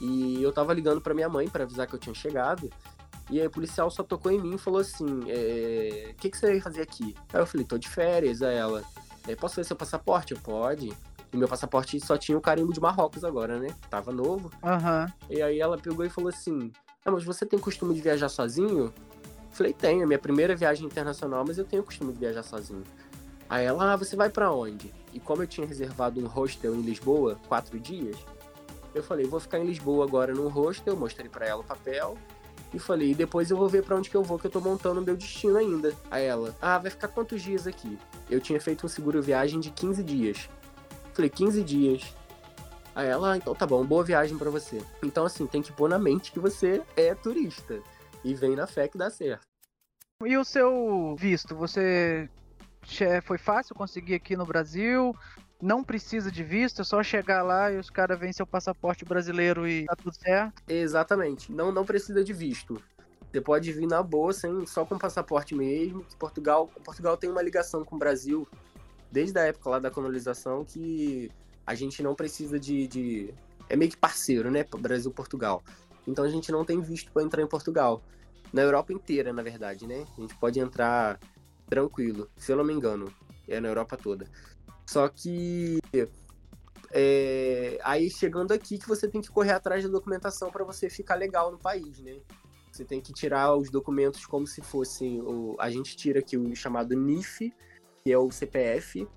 E 0.00 0.42
eu 0.42 0.52
tava 0.52 0.74
ligando 0.74 1.00
para 1.00 1.14
minha 1.14 1.28
mãe 1.28 1.48
para 1.48 1.62
avisar 1.62 1.86
que 1.86 1.94
eu 1.94 2.00
tinha 2.00 2.16
chegado. 2.16 2.68
E 3.30 3.40
aí 3.40 3.46
o 3.46 3.50
policial 3.50 3.88
só 3.92 4.02
tocou 4.02 4.32
em 4.32 4.40
mim 4.40 4.56
e 4.56 4.58
falou 4.58 4.80
assim: 4.80 5.22
é, 5.28 6.10
O 6.10 6.14
que, 6.16 6.30
que 6.30 6.36
você 6.36 6.48
veio 6.48 6.60
fazer 6.60 6.82
aqui? 6.82 7.14
Aí 7.32 7.40
eu 7.40 7.46
falei: 7.46 7.64
Tô 7.64 7.78
de 7.78 7.88
férias. 7.88 8.42
Aí 8.42 8.56
ela: 8.56 8.82
é, 9.28 9.36
Posso 9.36 9.54
ver 9.54 9.64
seu 9.64 9.76
passaporte? 9.76 10.32
Eu, 10.32 10.40
pode. 10.40 10.92
E 11.32 11.36
meu 11.36 11.46
passaporte 11.46 12.00
só 12.00 12.16
tinha 12.18 12.36
o 12.36 12.40
carimbo 12.40 12.72
de 12.72 12.80
Marrocos 12.80 13.22
agora, 13.22 13.60
né? 13.60 13.68
Tava 13.88 14.10
novo. 14.10 14.50
Uhum. 14.64 15.12
E 15.30 15.40
aí 15.40 15.60
ela 15.60 15.78
pegou 15.78 16.04
e 16.04 16.10
falou 16.10 16.30
assim: 16.30 16.72
Ah, 17.04 17.12
mas 17.12 17.22
você 17.22 17.46
tem 17.46 17.56
costume 17.56 17.94
de 17.94 18.00
viajar 18.00 18.28
sozinho? 18.28 18.92
Falei: 19.54 19.72
Tenho, 19.72 20.02
é 20.02 20.06
minha 20.06 20.18
primeira 20.18 20.54
viagem 20.54 20.86
internacional, 20.86 21.44
mas 21.46 21.56
eu 21.56 21.64
tenho 21.64 21.82
costume 21.82 22.12
de 22.12 22.18
viajar 22.18 22.42
sozinho. 22.42 22.84
Aí 23.48 23.64
ela: 23.64 23.92
Ah, 23.92 23.96
você 23.96 24.14
vai 24.14 24.28
para 24.28 24.52
onde? 24.52 24.92
E 25.12 25.20
como 25.20 25.42
eu 25.42 25.46
tinha 25.46 25.66
reservado 25.66 26.20
um 26.20 26.26
hostel 26.26 26.74
em 26.74 26.82
Lisboa, 26.82 27.38
quatro 27.48 27.80
dias, 27.80 28.16
eu 28.94 29.02
falei: 29.02 29.26
Vou 29.26 29.40
ficar 29.40 29.58
em 29.58 29.64
Lisboa 29.64 30.04
agora 30.04 30.34
num 30.34 30.48
hostel. 30.48 30.96
Mostrei 30.96 31.28
para 31.28 31.46
ela 31.46 31.60
o 31.62 31.64
papel 31.64 32.18
e 32.74 32.78
falei, 32.78 33.12
e 33.12 33.14
depois 33.14 33.50
eu 33.52 33.56
vou 33.56 33.68
ver 33.68 33.84
para 33.84 33.94
onde 33.94 34.10
que 34.10 34.16
eu 34.16 34.22
vou, 34.24 34.36
que 34.36 34.48
eu 34.48 34.50
tô 34.50 34.60
montando 34.60 35.00
o 35.00 35.04
meu 35.04 35.16
destino 35.16 35.56
ainda. 35.56 35.94
Aí 36.10 36.24
ela, 36.24 36.54
ah, 36.60 36.76
vai 36.76 36.90
ficar 36.90 37.06
quantos 37.06 37.40
dias 37.40 37.68
aqui? 37.68 37.96
Eu 38.28 38.40
tinha 38.40 38.60
feito 38.60 38.84
um 38.84 38.88
seguro 38.88 39.22
viagem 39.22 39.60
de 39.60 39.70
15 39.70 40.02
dias. 40.02 40.48
Falei, 41.12 41.30
15 41.30 41.62
dias. 41.62 42.02
Aí 42.92 43.06
ela, 43.06 43.32
ah, 43.32 43.36
então 43.36 43.54
tá 43.54 43.64
bom, 43.64 43.84
boa 43.84 44.02
viagem 44.02 44.36
para 44.36 44.50
você. 44.50 44.82
Então, 45.04 45.24
assim, 45.24 45.46
tem 45.46 45.62
que 45.62 45.72
pôr 45.72 45.88
na 45.88 46.00
mente 46.00 46.32
que 46.32 46.40
você 46.40 46.82
é 46.96 47.14
turista. 47.14 47.80
E 48.24 48.34
vem 48.34 48.56
na 48.56 48.66
fé 48.66 48.88
que 48.88 48.98
dá 48.98 49.10
certo. 49.10 49.46
E 50.24 50.36
o 50.36 50.44
seu 50.44 51.14
visto, 51.18 51.54
você 51.54 52.28
foi 53.24 53.38
fácil 53.38 53.74
conseguir 53.74 54.14
aqui 54.14 54.36
no 54.36 54.46
Brasil? 54.46 55.14
não 55.64 55.82
precisa 55.82 56.30
de 56.30 56.44
visto, 56.44 56.82
é 56.82 56.84
só 56.84 57.02
chegar 57.02 57.42
lá 57.42 57.72
e 57.72 57.78
os 57.78 57.88
caras 57.88 58.18
veem 58.18 58.34
seu 58.34 58.46
passaporte 58.46 59.02
brasileiro 59.02 59.66
e 59.66 59.86
tá 59.86 59.96
tudo 59.96 60.14
certo. 60.14 60.62
Exatamente, 60.68 61.50
não, 61.50 61.72
não 61.72 61.86
precisa 61.86 62.22
de 62.22 62.34
visto. 62.34 62.80
Você 63.32 63.40
pode 63.40 63.72
vir 63.72 63.86
na 63.86 64.02
boa, 64.02 64.32
sem, 64.32 64.66
só 64.66 64.84
com 64.84 64.98
passaporte 64.98 65.54
mesmo. 65.54 66.04
Portugal, 66.18 66.68
Portugal 66.84 67.16
tem 67.16 67.30
uma 67.30 67.42
ligação 67.42 67.82
com 67.82 67.96
o 67.96 67.98
Brasil 67.98 68.46
desde 69.10 69.38
a 69.38 69.44
época 69.44 69.70
lá 69.70 69.78
da 69.78 69.90
colonização 69.90 70.64
que 70.64 71.30
a 71.66 71.74
gente 71.74 72.02
não 72.02 72.14
precisa 72.14 72.60
de, 72.60 72.86
de... 72.86 73.34
é 73.68 73.74
meio 73.74 73.90
que 73.90 73.96
parceiro, 73.96 74.50
né, 74.50 74.64
Brasil 74.78 75.10
Portugal. 75.10 75.62
Então 76.06 76.24
a 76.24 76.28
gente 76.28 76.50
não 76.52 76.64
tem 76.64 76.80
visto 76.80 77.12
para 77.12 77.22
entrar 77.22 77.42
em 77.42 77.46
Portugal. 77.46 78.02
Na 78.52 78.62
Europa 78.62 78.92
inteira, 78.92 79.32
na 79.32 79.42
verdade, 79.42 79.86
né? 79.86 80.06
A 80.16 80.20
gente 80.20 80.34
pode 80.36 80.60
entrar 80.60 81.18
tranquilo, 81.66 82.28
se 82.36 82.52
eu 82.52 82.56
não 82.56 82.64
me 82.64 82.72
engano. 82.72 83.12
É 83.48 83.60
na 83.60 83.68
Europa 83.68 83.96
toda. 83.96 84.26
Só 84.86 85.08
que 85.08 85.78
é, 86.92 87.78
aí 87.82 88.08
chegando 88.10 88.52
aqui 88.52 88.78
que 88.78 88.86
você 88.86 89.08
tem 89.08 89.20
que 89.20 89.28
correr 89.28 89.52
atrás 89.52 89.82
da 89.82 89.90
documentação 89.90 90.50
para 90.50 90.64
você 90.64 90.88
ficar 90.88 91.16
legal 91.16 91.50
no 91.50 91.58
país, 91.58 91.98
né? 91.98 92.20
Você 92.70 92.84
tem 92.84 93.00
que 93.00 93.12
tirar 93.12 93.54
os 93.56 93.70
documentos 93.70 94.26
como 94.26 94.46
se 94.46 94.60
fossem 94.60 95.20
o, 95.20 95.56
a 95.58 95.70
gente 95.70 95.96
tira 95.96 96.20
aqui 96.20 96.36
o 96.36 96.54
chamado 96.54 96.94
NIF, 96.94 97.52
que 98.02 98.12
é 98.12 98.18
o 98.18 98.30
CPF, 98.30 99.08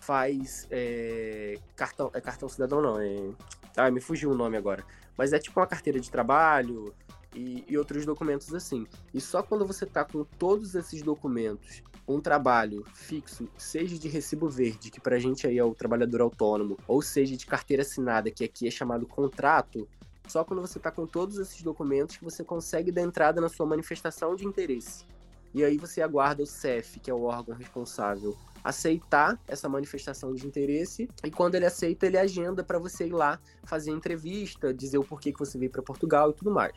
faz 0.00 0.66
é, 0.70 1.58
cartão 1.76 2.10
é 2.14 2.20
cartão 2.20 2.48
cidadão 2.48 2.80
não 2.80 2.98
é 2.98 3.30
ah 3.76 3.90
me 3.90 4.00
fugiu 4.00 4.30
o 4.30 4.34
nome 4.34 4.56
agora, 4.56 4.84
mas 5.16 5.32
é 5.32 5.38
tipo 5.38 5.58
uma 5.60 5.66
carteira 5.66 6.00
de 6.00 6.10
trabalho 6.10 6.94
e, 7.34 7.64
e 7.68 7.78
outros 7.78 8.04
documentos 8.04 8.52
assim. 8.54 8.86
E 9.12 9.20
só 9.20 9.42
quando 9.42 9.66
você 9.66 9.86
tá 9.86 10.04
com 10.04 10.24
todos 10.24 10.74
esses 10.74 11.02
documentos 11.02 11.82
um 12.08 12.20
trabalho 12.20 12.84
fixo, 12.92 13.48
seja 13.56 13.96
de 13.96 14.08
recibo 14.08 14.48
verde, 14.48 14.90
que 14.90 15.00
para 15.00 15.16
a 15.16 15.18
gente 15.18 15.46
aí 15.46 15.58
é 15.58 15.64
o 15.64 15.74
trabalhador 15.74 16.20
autônomo, 16.20 16.76
ou 16.88 17.00
seja 17.00 17.36
de 17.36 17.46
carteira 17.46 17.82
assinada, 17.82 18.30
que 18.30 18.42
aqui 18.42 18.66
é 18.66 18.70
chamado 18.70 19.06
contrato, 19.06 19.88
só 20.26 20.44
quando 20.44 20.60
você 20.60 20.78
está 20.78 20.90
com 20.90 21.06
todos 21.06 21.38
esses 21.38 21.62
documentos 21.62 22.16
que 22.16 22.24
você 22.24 22.42
consegue 22.42 22.90
dar 22.90 23.02
entrada 23.02 23.40
na 23.40 23.48
sua 23.48 23.66
manifestação 23.66 24.34
de 24.34 24.44
interesse. 24.44 25.04
E 25.52 25.64
aí 25.64 25.76
você 25.76 26.00
aguarda 26.00 26.42
o 26.42 26.46
CEF, 26.46 27.00
que 27.00 27.10
é 27.10 27.14
o 27.14 27.22
órgão 27.22 27.56
responsável, 27.56 28.36
aceitar 28.62 29.40
essa 29.46 29.68
manifestação 29.68 30.34
de 30.34 30.46
interesse 30.46 31.08
e 31.24 31.30
quando 31.30 31.54
ele 31.54 31.66
aceita, 31.66 32.06
ele 32.06 32.18
agenda 32.18 32.62
para 32.62 32.78
você 32.78 33.06
ir 33.06 33.12
lá 33.12 33.38
fazer 33.64 33.90
entrevista, 33.90 34.72
dizer 34.72 34.98
o 34.98 35.04
porquê 35.04 35.32
que 35.32 35.38
você 35.38 35.58
veio 35.58 35.70
para 35.70 35.82
Portugal 35.82 36.30
e 36.30 36.34
tudo 36.34 36.50
mais. 36.50 36.72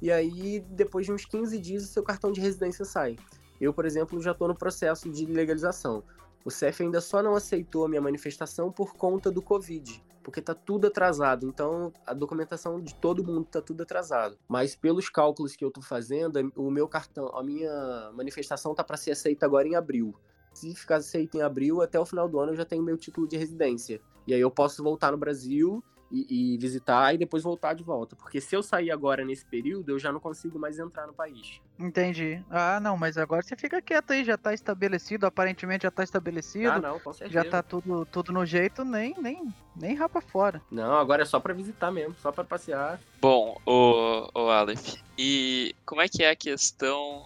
E 0.00 0.10
aí, 0.10 0.60
depois 0.70 1.06
de 1.06 1.12
uns 1.12 1.24
15 1.24 1.58
dias, 1.58 1.84
o 1.84 1.86
seu 1.86 2.02
cartão 2.02 2.32
de 2.32 2.40
residência 2.40 2.84
sai. 2.84 3.16
Eu, 3.60 3.72
por 3.72 3.84
exemplo, 3.84 4.20
já 4.20 4.32
estou 4.32 4.48
no 4.48 4.54
processo 4.56 5.08
de 5.08 5.24
legalização. 5.26 6.02
O 6.44 6.50
CEF 6.50 6.82
ainda 6.82 7.00
só 7.00 7.22
não 7.22 7.36
aceitou 7.36 7.84
a 7.84 7.88
minha 7.88 8.00
manifestação 8.00 8.72
por 8.72 8.94
conta 8.94 9.30
do 9.30 9.40
Covid, 9.40 10.02
porque 10.24 10.40
está 10.40 10.54
tudo 10.54 10.88
atrasado. 10.88 11.46
Então, 11.46 11.92
a 12.04 12.12
documentação 12.12 12.80
de 12.80 12.96
todo 12.96 13.22
mundo 13.22 13.44
está 13.46 13.62
tudo 13.62 13.84
atrasado. 13.84 14.36
Mas 14.48 14.74
pelos 14.74 15.08
cálculos 15.08 15.54
que 15.54 15.64
eu 15.64 15.68
estou 15.68 15.82
fazendo, 15.84 16.52
o 16.56 16.68
meu 16.68 16.88
cartão, 16.88 17.28
a 17.28 17.42
minha 17.44 18.10
manifestação 18.12 18.72
está 18.72 18.82
para 18.82 18.96
ser 18.96 19.12
aceita 19.12 19.46
agora 19.46 19.68
em 19.68 19.76
abril. 19.76 20.12
Se 20.52 20.74
ficar 20.74 20.96
aceita 20.96 21.38
em 21.38 21.42
abril, 21.42 21.82
até 21.82 21.98
o 21.98 22.06
final 22.06 22.28
do 22.28 22.38
ano 22.38 22.52
eu 22.52 22.56
já 22.56 22.64
tenho 22.64 22.82
meu 22.82 22.96
título 22.96 23.26
de 23.26 23.36
residência. 23.36 24.00
E 24.26 24.34
aí 24.34 24.40
eu 24.40 24.50
posso 24.50 24.82
voltar 24.82 25.10
no 25.10 25.18
Brasil 25.18 25.82
e, 26.12 26.54
e, 26.54 26.58
visitar 26.58 27.14
e 27.14 27.18
depois 27.18 27.42
voltar 27.42 27.72
de 27.72 27.82
volta. 27.82 28.14
Porque 28.14 28.40
se 28.40 28.54
eu 28.54 28.62
sair 28.62 28.90
agora 28.90 29.24
nesse 29.24 29.44
período, 29.46 29.90
eu 29.90 29.98
já 29.98 30.12
não 30.12 30.20
consigo 30.20 30.58
mais 30.58 30.78
entrar 30.78 31.06
no 31.06 31.14
país. 31.14 31.60
Entendi. 31.78 32.44
Ah, 32.50 32.78
não, 32.78 32.96
mas 32.98 33.16
agora 33.16 33.42
você 33.42 33.56
fica 33.56 33.80
quieto 33.80 34.10
aí, 34.10 34.22
já 34.22 34.36
tá 34.36 34.52
estabelecido, 34.52 35.26
aparentemente 35.26 35.84
já 35.84 35.90
tá 35.90 36.04
estabelecido. 36.04 36.68
Ah, 36.68 36.78
não, 36.78 37.00
com 37.00 37.12
certeza. 37.12 37.42
Já 37.42 37.50
tá 37.50 37.62
tudo, 37.62 38.04
tudo 38.04 38.30
no 38.30 38.44
jeito, 38.44 38.84
nem, 38.84 39.14
nem, 39.18 39.52
nem 39.74 39.94
rapa 39.94 40.20
fora. 40.20 40.60
Não, 40.70 40.94
agora 40.94 41.22
é 41.22 41.26
só 41.26 41.40
para 41.40 41.54
visitar 41.54 41.90
mesmo, 41.90 42.14
só 42.18 42.30
para 42.30 42.44
passear. 42.44 43.00
Bom, 43.20 43.56
o, 43.66 44.28
o 44.34 44.50
Aleph, 44.50 44.96
e 45.16 45.74
como 45.86 46.02
é 46.02 46.08
que 46.08 46.22
é 46.22 46.30
a 46.30 46.36
questão 46.36 47.24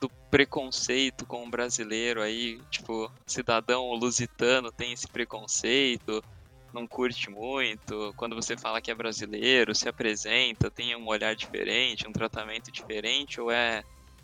do 0.00 0.08
preconceito 0.30 1.26
com 1.26 1.46
o 1.46 1.50
brasileiro 1.50 2.22
aí, 2.22 2.60
tipo, 2.70 3.12
cidadão 3.26 3.92
lusitano 3.92 4.72
tem 4.72 4.92
esse 4.92 5.06
preconceito, 5.06 6.22
não 6.72 6.86
curte 6.86 7.28
muito, 7.28 8.14
quando 8.16 8.34
você 8.34 8.56
fala 8.56 8.80
que 8.80 8.90
é 8.90 8.94
brasileiro, 8.94 9.74
se 9.74 9.88
apresenta, 9.88 10.70
tem 10.70 10.96
um 10.96 11.06
olhar 11.06 11.34
diferente, 11.34 12.08
um 12.08 12.12
tratamento 12.12 12.70
diferente, 12.70 13.40
ou 13.40 13.50
é 13.50 13.82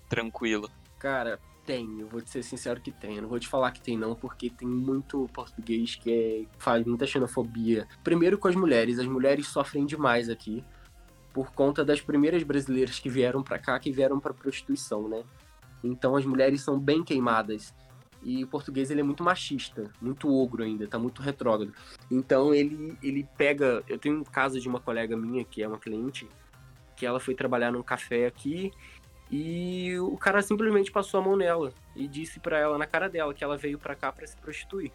tranquilo? 0.08 0.70
Cara, 0.98 1.38
tem, 1.66 2.00
eu 2.00 2.06
vou 2.06 2.22
te 2.22 2.30
ser 2.30 2.42
sincero 2.42 2.80
que 2.80 2.92
tem. 2.92 3.16
Eu 3.16 3.22
não 3.22 3.28
vou 3.28 3.40
te 3.40 3.48
falar 3.48 3.72
que 3.72 3.80
tem, 3.80 3.98
não, 3.98 4.14
porque 4.14 4.48
tem 4.48 4.68
muito 4.68 5.28
português 5.32 5.96
que 5.96 6.10
é, 6.10 6.58
faz 6.58 6.86
muita 6.86 7.06
xenofobia. 7.06 7.88
Primeiro 8.04 8.38
com 8.38 8.48
as 8.48 8.54
mulheres, 8.54 8.98
as 8.98 9.06
mulheres 9.06 9.48
sofrem 9.48 9.84
demais 9.84 10.30
aqui 10.30 10.64
por 11.34 11.52
conta 11.52 11.84
das 11.84 12.00
primeiras 12.00 12.42
brasileiras 12.44 12.98
que 12.98 13.10
vieram 13.10 13.42
para 13.42 13.58
cá, 13.58 13.78
que 13.78 13.90
vieram 13.90 14.18
para 14.18 14.32
prostituição, 14.32 15.06
né? 15.06 15.22
Então 15.86 16.16
as 16.16 16.24
mulheres 16.24 16.60
são 16.60 16.78
bem 16.78 17.02
queimadas. 17.02 17.74
e 18.22 18.42
o 18.42 18.48
português 18.48 18.90
ele 18.90 19.00
é 19.00 19.04
muito 19.04 19.22
machista, 19.22 19.90
muito 20.00 20.28
ogro 20.28 20.64
ainda, 20.64 20.88
tá 20.88 20.98
muito 20.98 21.22
retrógrado. 21.22 21.72
Então 22.10 22.52
ele, 22.54 22.96
ele 23.02 23.28
pega. 23.36 23.84
Eu 23.88 23.98
tenho 23.98 24.20
um 24.20 24.24
caso 24.24 24.60
de 24.60 24.68
uma 24.68 24.80
colega 24.80 25.16
minha, 25.16 25.44
que 25.44 25.62
é 25.62 25.68
uma 25.68 25.78
cliente, 25.78 26.28
que 26.96 27.06
ela 27.06 27.20
foi 27.20 27.34
trabalhar 27.34 27.70
num 27.70 27.82
café 27.82 28.26
aqui 28.26 28.72
e 29.30 29.98
o 29.98 30.16
cara 30.16 30.40
simplesmente 30.40 30.92
passou 30.92 31.20
a 31.20 31.22
mão 31.22 31.36
nela 31.36 31.72
e 31.96 32.06
disse 32.06 32.38
para 32.38 32.58
ela 32.58 32.78
na 32.78 32.86
cara 32.86 33.08
dela 33.08 33.34
que 33.34 33.42
ela 33.42 33.56
veio 33.56 33.78
para 33.78 33.94
cá 33.94 34.12
para 34.12 34.26
se 34.26 34.36
prostituir. 34.36 34.92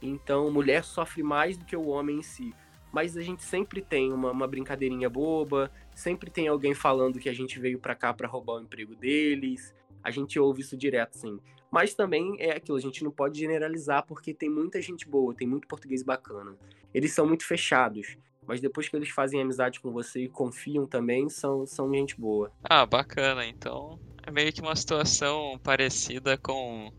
Então, 0.00 0.50
mulher 0.50 0.84
sofre 0.84 1.22
mais 1.22 1.56
do 1.56 1.64
que 1.64 1.76
o 1.76 1.88
homem 1.88 2.18
em 2.18 2.22
si. 2.22 2.54
Mas 2.92 3.16
a 3.16 3.22
gente 3.22 3.42
sempre 3.42 3.80
tem 3.80 4.12
uma, 4.12 4.30
uma 4.30 4.46
brincadeirinha 4.46 5.08
boba, 5.08 5.70
sempre 5.94 6.30
tem 6.30 6.46
alguém 6.46 6.74
falando 6.74 7.18
que 7.18 7.28
a 7.28 7.32
gente 7.32 7.58
veio 7.58 7.78
para 7.78 7.94
cá 7.94 8.12
para 8.12 8.28
roubar 8.28 8.54
o 8.54 8.60
emprego 8.60 8.94
deles. 8.94 9.74
A 10.02 10.10
gente 10.10 10.38
ouve 10.38 10.62
isso 10.62 10.76
direto, 10.76 11.16
sim. 11.16 11.38
Mas 11.70 11.94
também 11.94 12.36
é 12.38 12.56
aquilo, 12.56 12.76
a 12.76 12.80
gente 12.80 13.02
não 13.02 13.10
pode 13.10 13.38
generalizar 13.38 14.04
porque 14.06 14.34
tem 14.34 14.50
muita 14.50 14.80
gente 14.82 15.08
boa, 15.08 15.34
tem 15.34 15.48
muito 15.48 15.66
português 15.66 16.02
bacana. 16.02 16.54
Eles 16.92 17.12
são 17.12 17.26
muito 17.26 17.46
fechados, 17.46 18.18
mas 18.46 18.60
depois 18.60 18.88
que 18.88 18.96
eles 18.96 19.08
fazem 19.08 19.40
amizade 19.40 19.80
com 19.80 19.90
você 19.90 20.24
e 20.24 20.28
confiam 20.28 20.86
também, 20.86 21.28
são, 21.28 21.66
são 21.66 21.92
gente 21.94 22.20
boa. 22.20 22.52
Ah, 22.64 22.84
bacana. 22.84 23.46
Então 23.46 23.98
é 24.22 24.30
meio 24.30 24.52
que 24.52 24.60
uma 24.60 24.76
situação 24.76 25.58
parecida 25.62 26.36
com 26.36 26.92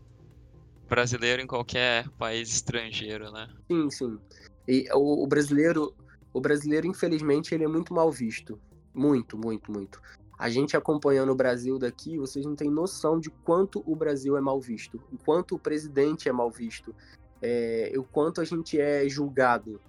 brasileiro 0.88 1.42
em 1.42 1.46
qualquer 1.46 2.08
país 2.10 2.50
estrangeiro, 2.50 3.30
né? 3.30 3.48
Sim, 3.70 3.90
sim. 3.90 4.18
E 4.66 4.88
o, 4.92 5.24
o 5.24 5.26
brasileiro, 5.26 5.94
o 6.32 6.40
brasileiro, 6.40 6.86
infelizmente, 6.86 7.54
ele 7.54 7.64
é 7.64 7.68
muito 7.68 7.94
mal 7.94 8.10
visto. 8.10 8.60
Muito, 8.92 9.36
muito, 9.36 9.72
muito. 9.72 10.00
A 10.38 10.50
gente 10.50 10.76
acompanhando 10.76 11.30
o 11.30 11.34
Brasil 11.34 11.78
daqui, 11.78 12.18
vocês 12.18 12.44
não 12.44 12.54
têm 12.54 12.70
noção 12.70 13.18
de 13.18 13.30
quanto 13.30 13.82
o 13.86 13.94
Brasil 13.94 14.36
é 14.36 14.40
mal 14.40 14.60
visto, 14.60 15.00
o 15.12 15.18
quanto 15.18 15.54
o 15.54 15.58
presidente 15.58 16.28
é 16.28 16.32
mal 16.32 16.50
visto, 16.50 16.94
é, 17.40 17.92
o 17.96 18.02
quanto 18.02 18.40
a 18.40 18.44
gente 18.44 18.80
é 18.80 19.08
julgado 19.08 19.80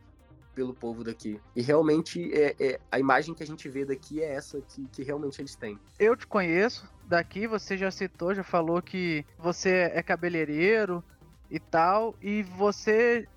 pelo 0.53 0.73
povo 0.73 1.03
daqui. 1.03 1.39
E 1.55 1.61
realmente 1.61 2.31
é, 2.33 2.55
é, 2.59 2.79
a 2.91 2.97
imagem 2.97 3.35
que 3.35 3.43
a 3.43 3.45
gente 3.45 3.67
vê 3.67 3.83
daqui 3.83 4.21
é 4.21 4.33
essa 4.33 4.61
que, 4.61 4.87
que 4.87 5.03
realmente 5.03 5.41
eles 5.41 5.55
têm. 5.55 5.77
Eu 5.99 6.15
te 6.15 6.25
conheço 6.25 6.89
daqui, 7.05 7.45
você 7.45 7.77
já 7.77 7.91
citou, 7.91 8.33
já 8.33 8.43
falou 8.43 8.81
que 8.81 9.25
você 9.37 9.91
é 9.93 10.01
cabeleireiro 10.01 11.03
e 11.51 11.59
tal, 11.59 12.15
e 12.21 12.41
você 12.41 13.27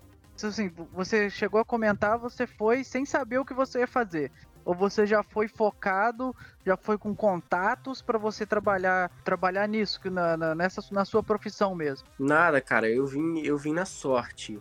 assim, 0.41 0.71
você 0.93 1.29
chegou 1.29 1.59
a 1.59 1.65
comentar, 1.65 2.17
você 2.17 2.47
foi 2.47 2.83
sem 2.83 3.05
saber 3.05 3.39
o 3.39 3.45
que 3.45 3.53
você 3.53 3.79
ia 3.79 3.87
fazer. 3.87 4.31
Ou 4.65 4.73
você 4.73 5.05
já 5.05 5.23
foi 5.23 5.47
focado, 5.47 6.35
já 6.65 6.77
foi 6.77 6.97
com 6.97 7.15
contatos 7.15 8.01
para 8.01 8.17
você 8.17 8.45
trabalhar 8.45 9.09
trabalhar 9.23 9.67
nisso, 9.67 9.99
na, 10.09 10.37
na, 10.37 10.55
nessa, 10.55 10.81
na 10.91 11.05
sua 11.05 11.23
profissão 11.23 11.73
mesmo? 11.73 12.07
Nada, 12.19 12.61
cara. 12.61 12.89
Eu 12.89 13.05
vim, 13.05 13.39
eu 13.39 13.57
vim 13.57 13.73
na 13.73 13.85
sorte. 13.85 14.59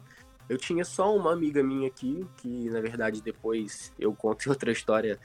Eu 0.49 0.57
tinha 0.57 0.85
só 0.85 1.14
uma 1.14 1.33
amiga 1.33 1.62
minha 1.62 1.88
aqui, 1.88 2.26
que 2.38 2.71
na 2.71 2.81
verdade 2.81 3.21
depois 3.21 3.93
eu 3.99 4.14
conto 4.14 4.49
outra 4.49 4.73
história 4.73 5.19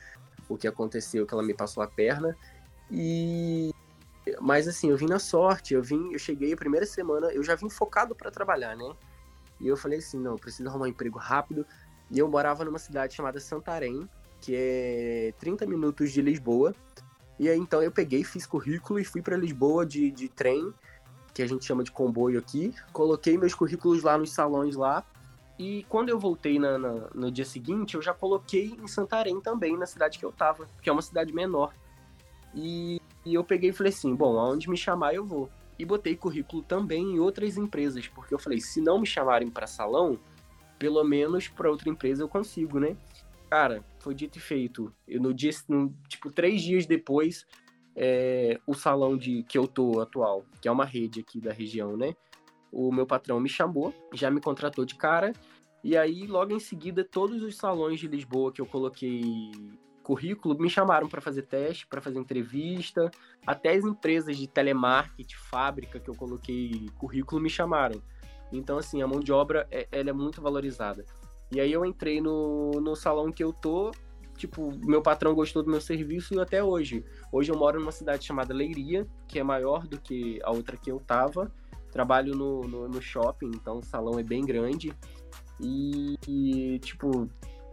o 0.50 0.58
que 0.58 0.68
aconteceu, 0.68 1.26
que 1.26 1.34
ela 1.34 1.44
me 1.44 1.54
passou 1.54 1.82
a 1.82 1.88
perna. 1.88 2.36
E 2.92 3.72
mas 4.40 4.68
assim, 4.68 4.90
eu 4.90 4.98
vim 4.98 5.08
na 5.08 5.20
sorte, 5.20 5.74
eu 5.74 5.84
vim, 5.84 6.14
eu 6.14 6.20
cheguei 6.20 6.54
a 6.54 6.58
primeira 6.58 6.86
semana, 6.86 7.28
eu 7.28 7.44
já 7.44 7.56
vim 7.56 7.70
focado 7.70 8.16
para 8.16 8.32
trabalhar, 8.32 8.76
né? 8.76 8.90
E 9.60 9.68
eu 9.68 9.76
falei 9.76 10.00
assim, 10.00 10.20
não, 10.20 10.38
preciso 10.38 10.68
arrumar 10.70 10.86
um 10.86 10.90
emprego 10.90 11.18
rápido. 11.18 11.66
E 12.12 12.20
eu 12.20 12.28
morava 12.28 12.64
numa 12.64 12.80
cidade 12.80 13.16
chamada 13.16 13.40
Santarém, 13.40 14.08
que 14.44 14.54
é 14.54 15.34
30 15.40 15.66
minutos 15.66 16.12
de 16.12 16.22
Lisboa. 16.22 16.76
E 17.40 17.48
aí 17.48 17.58
então 17.58 17.82
eu 17.82 17.92
peguei, 17.92 18.26
fiz 18.26 18.46
currículo 18.46 19.00
e 19.00 19.06
fui 19.06 19.22
para 19.22 19.38
Lisboa 19.38 19.86
de, 19.86 20.12
de 20.12 20.28
trem, 20.28 20.74
que 21.34 21.42
a 21.42 21.48
gente 21.48 21.64
chama 21.64 21.82
de 21.82 21.92
comboio 21.92 22.38
aqui. 22.38 22.76
Coloquei 22.92 23.38
meus 23.38 23.56
currículos 23.56 24.04
lá 24.04 24.18
nos 24.18 24.32
salões 24.32 24.76
lá. 24.76 25.02
E 25.58 25.86
quando 25.88 26.10
eu 26.10 26.20
voltei 26.20 26.60
na, 26.60 26.78
na, 26.78 26.92
no 27.16 27.32
dia 27.32 27.46
seguinte, 27.46 27.96
eu 27.96 28.02
já 28.02 28.14
coloquei 28.14 28.78
em 28.84 28.86
Santarém 28.86 29.40
também, 29.40 29.78
na 29.78 29.86
cidade 29.86 30.20
que 30.20 30.26
eu 30.26 30.32
tava, 30.32 30.68
que 30.82 30.90
é 30.90 30.92
uma 30.92 31.02
cidade 31.02 31.32
menor. 31.34 31.74
E, 32.54 33.00
e 33.26 33.34
eu 33.34 33.46
peguei 33.46 33.70
e 33.70 33.74
falei 33.74 33.94
assim: 33.94 34.14
bom, 34.14 34.38
aonde 34.38 34.70
me 34.70 34.76
chamar 34.76 35.14
eu 35.14 35.26
vou. 35.26 35.50
E 35.80 35.86
botei 35.86 36.18
currículo 36.18 36.62
também 36.64 37.14
em 37.14 37.20
outras 37.20 37.56
empresas, 37.56 38.10
porque 38.10 38.34
eu 38.34 38.40
falei: 38.40 38.60
se 38.60 38.82
não 38.82 39.00
me 39.00 39.06
chamarem 39.06 39.50
para 39.50 39.68
salão, 39.68 40.20
pelo 40.78 41.02
menos 41.06 41.48
para 41.48 41.72
outra 41.72 41.88
empresa 41.88 42.22
eu 42.22 42.28
consigo, 42.28 42.78
né? 42.78 42.98
Cara, 43.54 43.86
foi 44.00 44.16
dito 44.16 44.40
e 44.40 44.42
feito. 44.42 44.92
Eu, 45.08 45.22
no 45.22 45.32
dia, 45.32 45.52
no, 45.70 45.96
tipo, 46.08 46.32
três 46.32 46.60
dias 46.60 46.88
depois, 46.88 47.46
é, 47.96 48.60
o 48.66 48.74
salão 48.74 49.16
de 49.16 49.44
que 49.44 49.56
eu 49.56 49.68
tô 49.68 50.02
atual, 50.02 50.44
que 50.60 50.68
é 50.68 50.72
uma 50.72 50.86
rede 50.86 51.20
aqui 51.20 51.40
da 51.40 51.54
região, 51.54 51.96
né? 51.96 52.16
O 52.72 52.92
meu 52.92 53.06
patrão 53.06 53.40
me 53.40 53.48
chamou, 53.48 53.94
já 54.12 54.32
me 54.32 54.42
contratou 54.42 54.86
de 54.86 54.96
cara. 54.96 55.34
E 55.84 55.96
aí, 55.96 56.26
logo 56.26 56.52
em 56.52 56.60
seguida, 56.60 57.04
todos 57.04 57.44
os 57.44 57.56
salões 57.56 58.00
de 58.00 58.08
Lisboa 58.08 58.52
que 58.52 58.60
eu 58.60 58.66
coloquei 58.66 59.52
currículo 60.02 60.58
me 60.58 60.68
chamaram 60.68 61.08
para 61.08 61.22
fazer 61.22 61.44
teste, 61.44 61.86
para 61.86 62.02
fazer 62.02 62.18
entrevista. 62.18 63.12
Até 63.46 63.74
as 63.76 63.86
empresas 63.86 64.36
de 64.36 64.48
telemarketing, 64.48 65.36
fábrica 65.36 66.00
que 66.00 66.10
eu 66.10 66.16
coloquei 66.16 66.90
currículo 66.98 67.40
me 67.40 67.52
chamaram. 67.52 68.02
Então, 68.52 68.80
assim, 68.80 69.04
a 69.04 69.08
mão 69.08 69.20
de 69.20 69.32
obra 69.32 69.68
é, 69.70 69.88
ela 69.92 70.10
é 70.10 70.14
muito 70.14 70.42
valorizada. 70.42 71.06
E 71.54 71.60
aí 71.60 71.72
eu 71.72 71.86
entrei 71.86 72.20
no, 72.20 72.72
no 72.82 72.96
salão 72.96 73.32
que 73.32 73.44
eu 73.44 73.54
tô, 73.54 73.92
tipo, 74.36 74.72
meu 74.84 75.04
patrão 75.04 75.36
gostou 75.36 75.62
do 75.62 75.70
meu 75.70 75.80
serviço 75.80 76.34
e 76.34 76.40
até 76.40 76.64
hoje. 76.64 77.06
Hoje 77.32 77.52
eu 77.52 77.58
moro 77.58 77.80
numa 77.80 77.92
cidade 77.92 78.26
chamada 78.26 78.54
Leiria, 78.54 79.08
que 79.28 79.38
é 79.38 79.44
maior 79.44 79.88
do 79.88 80.00
que 80.00 80.40
a 80.44 80.52
outra 80.52 80.76
que 80.76 80.92
eu 80.92 81.00
tava. 81.00 81.52
Trabalho 81.92 82.36
no, 82.36 82.62
no, 82.62 82.88
no 82.90 83.02
shopping, 83.02 83.52
então 83.54 83.78
o 83.78 83.84
salão 83.84 84.18
é 84.18 84.24
bem 84.24 84.44
grande. 84.44 84.92
E, 85.62 86.18
e 86.28 86.80
tipo, 86.80 87.30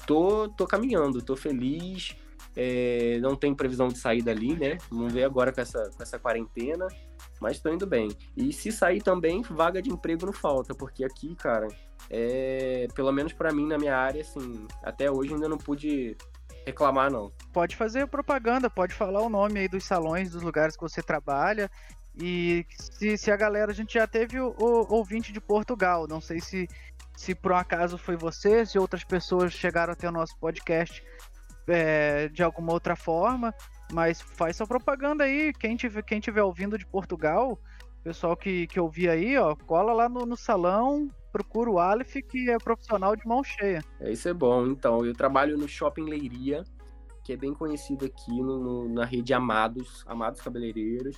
tô, 0.06 0.48
tô 0.50 0.66
caminhando, 0.66 1.22
tô 1.22 1.34
feliz. 1.34 2.14
É, 2.54 3.18
não 3.20 3.34
tem 3.34 3.54
previsão 3.54 3.88
de 3.88 3.96
sair 3.96 4.20
dali, 4.20 4.54
né? 4.54 4.76
Vamos 4.90 5.12
ver 5.12 5.24
agora 5.24 5.52
com 5.52 5.60
essa, 5.62 5.90
com 5.96 6.02
essa 6.02 6.18
quarentena. 6.18 6.86
Mas 7.40 7.60
tô 7.60 7.72
indo 7.72 7.86
bem. 7.86 8.10
E 8.36 8.52
se 8.52 8.70
sair 8.70 9.00
também, 9.00 9.40
vaga 9.40 9.80
de 9.80 9.90
emprego 9.90 10.26
não 10.26 10.32
falta, 10.34 10.74
porque 10.74 11.02
aqui, 11.02 11.34
cara, 11.34 11.68
é, 12.08 12.86
pelo 12.94 13.12
menos 13.12 13.32
para 13.32 13.52
mim 13.52 13.66
na 13.66 13.78
minha 13.78 13.96
área, 13.96 14.20
assim, 14.20 14.66
até 14.82 15.10
hoje 15.10 15.34
ainda 15.34 15.48
não 15.48 15.58
pude 15.58 16.16
reclamar 16.66 17.10
não. 17.10 17.32
Pode 17.52 17.76
fazer 17.76 18.06
propaganda, 18.06 18.70
pode 18.70 18.94
falar 18.94 19.22
o 19.22 19.28
nome 19.28 19.60
aí 19.60 19.68
dos 19.68 19.84
salões, 19.84 20.30
dos 20.30 20.42
lugares 20.42 20.76
que 20.76 20.82
você 20.82 21.02
trabalha. 21.02 21.70
E 22.16 22.66
se, 22.78 23.16
se 23.16 23.30
a 23.30 23.36
galera, 23.36 23.70
a 23.70 23.74
gente 23.74 23.94
já 23.94 24.06
teve 24.06 24.38
o, 24.40 24.54
o 24.58 24.94
ouvinte 24.94 25.32
de 25.32 25.40
Portugal, 25.40 26.06
não 26.08 26.20
sei 26.20 26.40
se 26.40 26.68
se 27.20 27.34
por 27.34 27.52
um 27.52 27.56
acaso 27.56 27.98
foi 27.98 28.16
você, 28.16 28.64
se 28.64 28.78
outras 28.78 29.04
pessoas 29.04 29.52
chegaram 29.52 29.92
até 29.92 30.08
o 30.08 30.12
nosso 30.12 30.34
podcast 30.38 31.04
é, 31.68 32.28
de 32.28 32.42
alguma 32.42 32.72
outra 32.72 32.96
forma, 32.96 33.54
mas 33.92 34.22
faz 34.22 34.56
sua 34.56 34.66
propaganda 34.66 35.24
aí. 35.24 35.52
Quem 35.52 35.76
tiver, 35.76 36.02
quem 36.02 36.18
tiver 36.18 36.42
ouvindo 36.42 36.78
de 36.78 36.86
Portugal, 36.86 37.60
pessoal 38.02 38.36
que, 38.36 38.66
que 38.66 38.80
ouvir 38.80 39.08
aí, 39.08 39.36
ó, 39.36 39.54
cola 39.54 39.92
lá 39.92 40.08
no, 40.08 40.26
no 40.26 40.36
salão, 40.36 41.08
procura 41.32 41.70
o 41.70 41.78
Aleph, 41.78 42.16
que 42.28 42.50
é 42.50 42.58
profissional 42.58 43.14
de 43.14 43.26
mão 43.26 43.42
cheia. 43.42 43.82
É, 44.00 44.10
isso 44.10 44.28
é 44.28 44.34
bom. 44.34 44.66
Então, 44.66 45.04
eu 45.04 45.14
trabalho 45.14 45.56
no 45.56 45.68
Shopping 45.68 46.04
Leiria, 46.04 46.64
que 47.24 47.32
é 47.32 47.36
bem 47.36 47.54
conhecido 47.54 48.04
aqui 48.04 48.42
no, 48.42 48.58
no, 48.58 48.88
na 48.88 49.04
rede 49.04 49.32
Amados, 49.32 50.04
Amados 50.06 50.40
Cabeleireiros. 50.40 51.16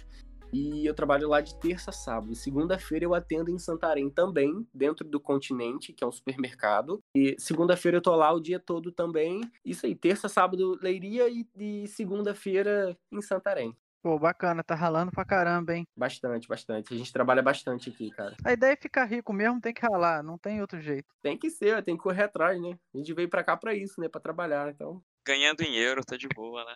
E 0.53 0.85
eu 0.85 0.93
trabalho 0.93 1.29
lá 1.29 1.41
de 1.41 1.59
terça 1.59 1.89
a 1.89 1.95
sábado. 1.95 2.35
Segunda-feira 2.35 3.07
eu 3.07 3.15
atendo 3.15 3.51
em 3.51 3.59
Santarém 3.59 4.11
também, 4.11 4.67
dentro 4.75 5.09
do 5.09 5.19
Continente, 5.19 5.95
que 5.95 6.05
é 6.05 6.07
um 6.07 6.13
supermercado. 6.13 7.03
E 7.17 7.35
segunda-feira 7.39 7.97
eu 7.97 8.03
tô 8.03 8.15
lá 8.15 8.31
o 8.31 8.41
dia 8.41 8.61
todo 8.61 8.93
também. 8.93 9.41
Isso 9.65 9.87
aí, 9.87 9.95
terça, 9.95 10.29
sábado, 10.29 10.79
Leiria 10.83 11.27
e, 11.31 11.47
e 11.57 11.89
segunda-feira 11.89 12.95
em 13.11 13.23
Santarém. 13.23 13.75
Pô, 14.03 14.19
bacana, 14.19 14.65
tá 14.65 14.75
ralando 14.75 15.13
pra 15.13 15.25
caramba, 15.25 15.77
hein? 15.77 15.87
Bastante, 15.97 16.49
bastante. 16.49 16.93
A 16.93 16.97
gente 16.97 17.13
trabalha 17.13 17.41
bastante 17.41 17.89
aqui, 17.89 18.11
cara. 18.11 18.37
A 18.45 18.53
ideia 18.53 18.73
é 18.73 18.77
ficar 18.77 19.05
rico 19.05 19.33
mesmo, 19.33 19.61
tem 19.61 19.73
que 19.73 19.81
ralar, 19.81 20.25
não 20.25 20.37
tem 20.37 20.61
outro 20.61 20.81
jeito. 20.81 21.07
Tem 21.23 21.39
que 21.39 21.49
ser, 21.49 21.85
tem 21.85 21.97
que 21.97 22.03
correr 22.03 22.25
atrás, 22.25 22.61
né? 22.61 22.77
A 22.93 22.99
gente 22.99 23.15
veio 23.15 23.31
pra 23.31 23.45
cá 23.45 23.57
pra 23.57 23.75
isso, 23.75 24.01
né? 24.01 24.09
Pra 24.09 24.21
trabalhar, 24.21 24.69
então. 24.71 25.01
Ganhando 25.25 25.63
em 25.63 25.77
euro, 25.77 26.05
tá 26.05 26.17
de 26.17 26.27
boa, 26.35 26.65
né? 26.65 26.75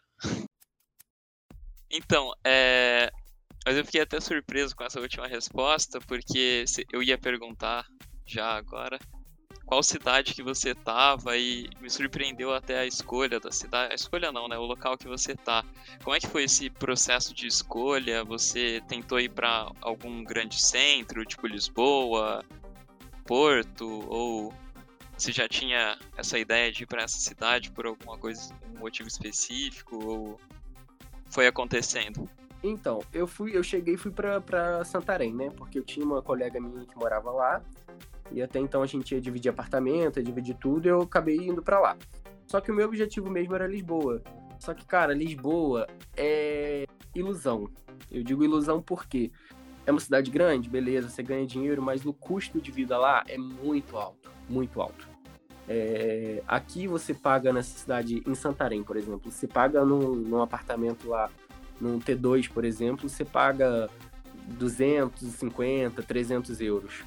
Então, 1.91 2.33
é. 2.45 3.11
Mas 3.65 3.77
eu 3.77 3.85
fiquei 3.85 4.03
até 4.03 4.21
surpreso 4.21 4.77
com 4.77 4.85
essa 4.85 5.01
última 5.01 5.27
resposta, 5.27 5.99
porque 6.07 6.65
eu 6.93 7.03
ia 7.03 7.19
perguntar 7.19 7.85
já 8.25 8.57
agora 8.57 8.97
qual 9.67 9.83
cidade 9.83 10.33
que 10.33 10.43
você 10.45 10.75
tava 10.75 11.37
e 11.37 11.69
me 11.81 11.91
surpreendeu 11.91 12.55
até 12.55 12.79
a 12.79 12.87
escolha 12.87 13.41
da 13.41 13.51
cidade. 13.51 13.93
A 13.93 13.97
escolha 13.97 14.31
não, 14.31 14.47
né? 14.47 14.57
O 14.57 14.65
local 14.65 14.97
que 14.97 15.09
você 15.09 15.35
tá. 15.35 15.65
Como 16.05 16.15
é 16.15 16.21
que 16.21 16.29
foi 16.29 16.45
esse 16.45 16.71
processo 16.71 17.35
de 17.35 17.49
escolha? 17.49 18.25
Você 18.25 18.81
tentou 18.87 19.19
ir 19.19 19.29
para 19.29 19.69
algum 19.81 20.23
grande 20.23 20.63
centro, 20.63 21.25
tipo 21.25 21.49
Lisboa, 21.49 22.45
Porto, 23.27 24.07
ou 24.09 24.55
você 25.19 25.33
já 25.33 25.49
tinha 25.49 25.99
essa 26.17 26.39
ideia 26.39 26.71
de 26.71 26.85
ir 26.85 26.87
para 26.87 27.03
essa 27.03 27.19
cidade 27.19 27.73
por 27.73 27.87
alguma 27.87 28.17
coisa, 28.17 28.55
um 28.73 28.79
motivo 28.79 29.09
específico, 29.09 29.97
ou 29.97 30.41
foi 31.29 31.49
acontecendo? 31.49 32.31
Então, 32.63 33.03
eu 33.13 33.27
fui, 33.27 33.57
eu 33.57 33.63
cheguei 33.63 33.95
e 33.95 33.99
fui 33.99 34.13
pra 34.13 34.85
Santarém, 34.85 35.35
né? 35.35 35.51
Porque 35.57 35.79
eu 35.79 35.83
tinha 35.83 36.07
uma 36.07 36.23
colega 36.23 36.61
minha 36.61 36.87
que 36.87 36.97
morava 36.97 37.31
lá. 37.33 37.63
E 38.33 38.43
até 38.43 38.59
então 38.59 38.83
a 38.83 38.87
gente 38.87 39.15
ia 39.15 39.21
dividir 39.21 39.51
apartamento, 39.51 40.19
ia 40.19 40.23
dividir 40.23 40.57
tudo, 40.57 40.87
e 40.87 40.89
eu 40.89 41.03
acabei 41.03 41.37
indo 41.37 41.63
para 41.63 41.81
lá. 41.81 41.97
Só 42.47 42.61
que 42.61 42.71
o 42.71 42.75
meu 42.75 42.87
objetivo 42.87 43.31
mesmo 43.31 43.55
era 43.55 43.67
Lisboa. 43.67 44.23
Só 44.59 44.73
que, 44.75 44.85
cara, 44.85 45.13
Lisboa 45.13 45.87
é 46.17 46.87
ilusão. 47.15 47.69
Eu 48.11 48.23
digo 48.23 48.45
ilusão 48.45 48.81
porque 48.81 49.31
é 49.87 49.91
uma 49.91 50.01
cidade 50.01 50.31
grande, 50.31 50.69
beleza, 50.69 51.09
você 51.09 51.23
ganha 51.23 51.47
dinheiro, 51.47 51.81
mas 51.81 52.05
o 52.05 52.13
custo 52.13 52.61
de 52.61 52.71
vida 52.73 52.99
lá 52.99 53.23
é 53.29 53.39
muito 53.39 53.97
alto, 53.97 54.31
muito 54.49 54.81
alto. 54.81 55.09
É, 55.69 56.43
aqui 56.47 56.87
você 56.87 57.15
paga 57.15 57.53
nessa 57.53 57.79
cidade, 57.79 58.23
em 58.27 58.35
Santarém, 58.35 58.83
por 58.83 58.97
exemplo, 58.97 59.31
você 59.31 59.47
paga 59.47 59.85
num, 59.85 60.15
num 60.15 60.43
apartamento 60.43 61.09
lá, 61.09 61.31
num 61.81 61.99
T2, 61.99 62.51
por 62.51 62.65
exemplo, 62.65 63.09
você 63.09 63.25
paga 63.25 63.89
250, 64.59 66.03
300 66.03 66.61
euros. 66.61 67.05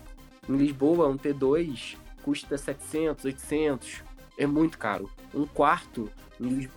Em 0.50 0.58
Lisboa, 0.58 1.08
um 1.08 1.16
T2 1.16 1.96
custa 2.24 2.58
700, 2.58 3.24
800, 3.24 4.04
é 4.36 4.48
muito 4.48 4.80
caro. 4.80 5.08
Um 5.32 5.46
quarto 5.46 6.12
em 6.40 6.68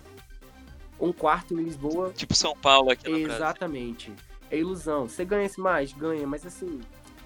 um 0.99 1.11
quarto 1.11 1.55
em 1.55 1.63
Lisboa. 1.63 2.11
Tipo 2.11 2.35
São 2.35 2.55
Paulo 2.55 2.91
aqui 2.91 3.09
no 3.09 3.17
Exatamente. 3.17 4.11
Brasil. 4.11 4.33
É 4.51 4.57
ilusão. 4.59 5.09
Você 5.09 5.25
ganha-se 5.25 5.59
mais? 5.59 5.91
Ganha, 5.91 6.27
mas 6.27 6.45
assim, 6.45 6.79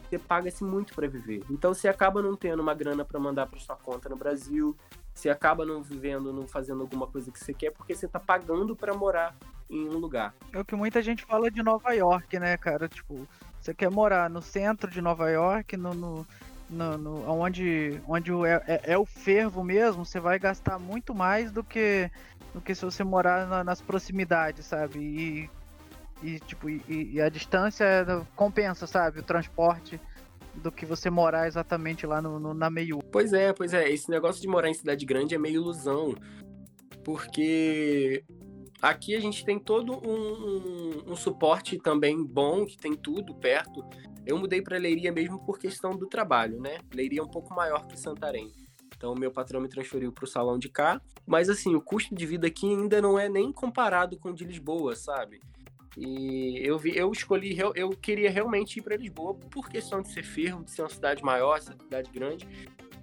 você 0.09 0.17
paga-se 0.17 0.63
muito 0.63 0.95
para 0.95 1.05
viver. 1.05 1.43
Então 1.49 1.73
você 1.73 1.89
acaba 1.89 2.21
não 2.21 2.33
tendo 2.35 2.61
uma 2.61 2.73
grana 2.73 3.03
para 3.03 3.19
mandar 3.19 3.47
para 3.47 3.59
sua 3.59 3.75
conta 3.75 4.07
no 4.07 4.15
Brasil, 4.15 4.75
você 5.13 5.29
acaba 5.29 5.65
não 5.65 5.83
vivendo, 5.83 6.31
não 6.31 6.47
fazendo 6.47 6.81
alguma 6.81 7.07
coisa 7.07 7.29
que 7.29 7.39
você 7.39 7.53
quer 7.53 7.71
porque 7.71 7.93
você 7.93 8.07
tá 8.07 8.19
pagando 8.19 8.73
para 8.73 8.93
morar 8.93 9.35
em 9.69 9.89
um 9.89 9.97
lugar. 9.97 10.33
É 10.53 10.59
o 10.59 10.63
que 10.63 10.75
muita 10.75 11.01
gente 11.01 11.25
fala 11.25 11.51
de 11.51 11.61
Nova 11.61 11.91
York, 11.91 12.39
né, 12.39 12.55
cara? 12.55 12.87
Tipo, 12.87 13.27
você 13.67 13.73
quer 13.73 13.91
morar 13.91 14.29
no 14.29 14.41
centro 14.41 14.89
de 14.89 15.01
Nova 15.01 15.29
York, 15.29 15.75
no, 15.75 15.93
no, 15.93 16.27
no, 16.69 16.97
no 16.97 17.29
onde, 17.29 17.99
onde 18.07 18.31
é, 18.45 18.63
é, 18.65 18.93
é, 18.93 18.97
o 18.97 19.05
fervo 19.05 19.61
mesmo, 19.61 20.05
você 20.05 20.21
vai 20.21 20.39
gastar 20.39 20.79
muito 20.79 21.13
mais 21.13 21.51
do 21.51 21.61
que, 21.61 22.09
do 22.53 22.61
que 22.61 22.73
se 22.73 22.85
você 22.85 23.03
morar 23.03 23.45
na, 23.45 23.65
nas 23.65 23.81
proximidades, 23.81 24.65
sabe? 24.65 24.99
E 24.99 25.49
e 26.23 26.39
tipo 26.39 26.67
e, 26.67 26.81
e 26.87 27.21
a 27.21 27.29
distância 27.29 27.85
compensa, 28.35 28.87
sabe? 28.87 29.19
O 29.19 29.23
transporte 29.23 30.01
do 30.55 30.71
que 30.71 30.83
você 30.83 31.11
morar 31.11 31.45
exatamente 31.45 32.07
lá 32.07 32.19
no, 32.19 32.39
no, 32.39 32.53
na 32.55 32.71
meio. 32.71 32.99
Pois 33.11 33.33
é, 33.33 33.53
pois 33.53 33.71
é. 33.71 33.87
Esse 33.87 34.09
negócio 34.09 34.41
de 34.41 34.47
morar 34.47 34.67
em 34.67 34.73
cidade 34.73 35.05
grande 35.05 35.35
é 35.35 35.37
meio 35.37 35.61
ilusão. 35.61 36.15
Porque 37.03 38.23
aqui 38.81 39.15
a 39.15 39.19
gente 39.19 39.43
tem 39.43 39.59
todo 39.59 39.93
um, 39.93 41.07
um, 41.07 41.11
um 41.11 41.15
suporte 41.15 41.77
também 41.77 42.23
bom, 42.23 42.65
que 42.65 42.77
tem 42.77 42.93
tudo 42.93 43.35
perto. 43.35 43.83
Eu 44.25 44.37
mudei 44.37 44.61
para 44.61 44.77
Leiria 44.77 45.11
mesmo 45.11 45.39
por 45.45 45.57
questão 45.57 45.91
do 45.91 46.07
trabalho, 46.07 46.59
né? 46.59 46.79
Leiria 46.93 47.21
é 47.21 47.23
um 47.23 47.29
pouco 47.29 47.53
maior 47.53 47.87
que 47.87 47.99
Santarém. 47.99 48.51
Então, 48.95 49.13
meu 49.13 49.31
patrão 49.31 49.61
me 49.61 49.69
transferiu 49.69 50.11
para 50.11 50.25
o 50.25 50.27
salão 50.27 50.57
de 50.57 50.69
cá. 50.69 50.99
Mas, 51.25 51.49
assim, 51.49 51.75
o 51.75 51.81
custo 51.81 52.15
de 52.15 52.25
vida 52.25 52.47
aqui 52.47 52.67
ainda 52.67 52.99
não 52.99 53.17
é 53.17 53.29
nem 53.29 53.51
comparado 53.51 54.17
com 54.17 54.29
o 54.29 54.33
de 54.33 54.43
Lisboa, 54.43 54.95
sabe? 54.95 55.39
E 55.95 56.59
eu, 56.63 56.77
vi, 56.77 56.95
eu 56.95 57.11
escolhi, 57.11 57.57
eu 57.75 57.89
queria 57.89 58.29
realmente 58.29 58.77
ir 58.77 58.81
para 58.81 58.95
Lisboa 58.95 59.33
por 59.33 59.69
questão 59.69 60.01
de 60.01 60.11
ser 60.11 60.23
ferro, 60.23 60.63
de 60.63 60.71
ser 60.71 60.81
uma 60.81 60.89
cidade 60.89 61.23
maior, 61.23 61.59
cidade 61.59 62.11
grande. 62.11 62.47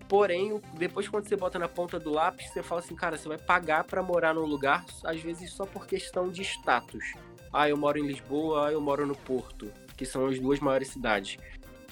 Porém, 0.08 0.60
depois 0.74 1.08
quando 1.08 1.28
você 1.28 1.36
bota 1.36 1.58
na 1.58 1.68
ponta 1.68 1.98
do 1.98 2.10
lápis, 2.10 2.48
você 2.50 2.62
fala 2.62 2.80
assim, 2.80 2.94
cara, 2.94 3.16
você 3.16 3.28
vai 3.28 3.38
pagar 3.38 3.84
para 3.84 4.02
morar 4.02 4.34
num 4.34 4.44
lugar, 4.44 4.84
às 5.04 5.20
vezes 5.20 5.52
só 5.52 5.64
por 5.64 5.86
questão 5.86 6.30
de 6.30 6.42
status. 6.42 7.14
Ah, 7.52 7.68
eu 7.68 7.76
moro 7.76 7.98
em 7.98 8.06
Lisboa, 8.06 8.68
ah, 8.68 8.72
eu 8.72 8.80
moro 8.80 9.06
no 9.06 9.16
Porto, 9.16 9.72
que 9.96 10.04
são 10.04 10.26
as 10.26 10.38
duas 10.38 10.60
maiores 10.60 10.88
cidades. 10.88 11.38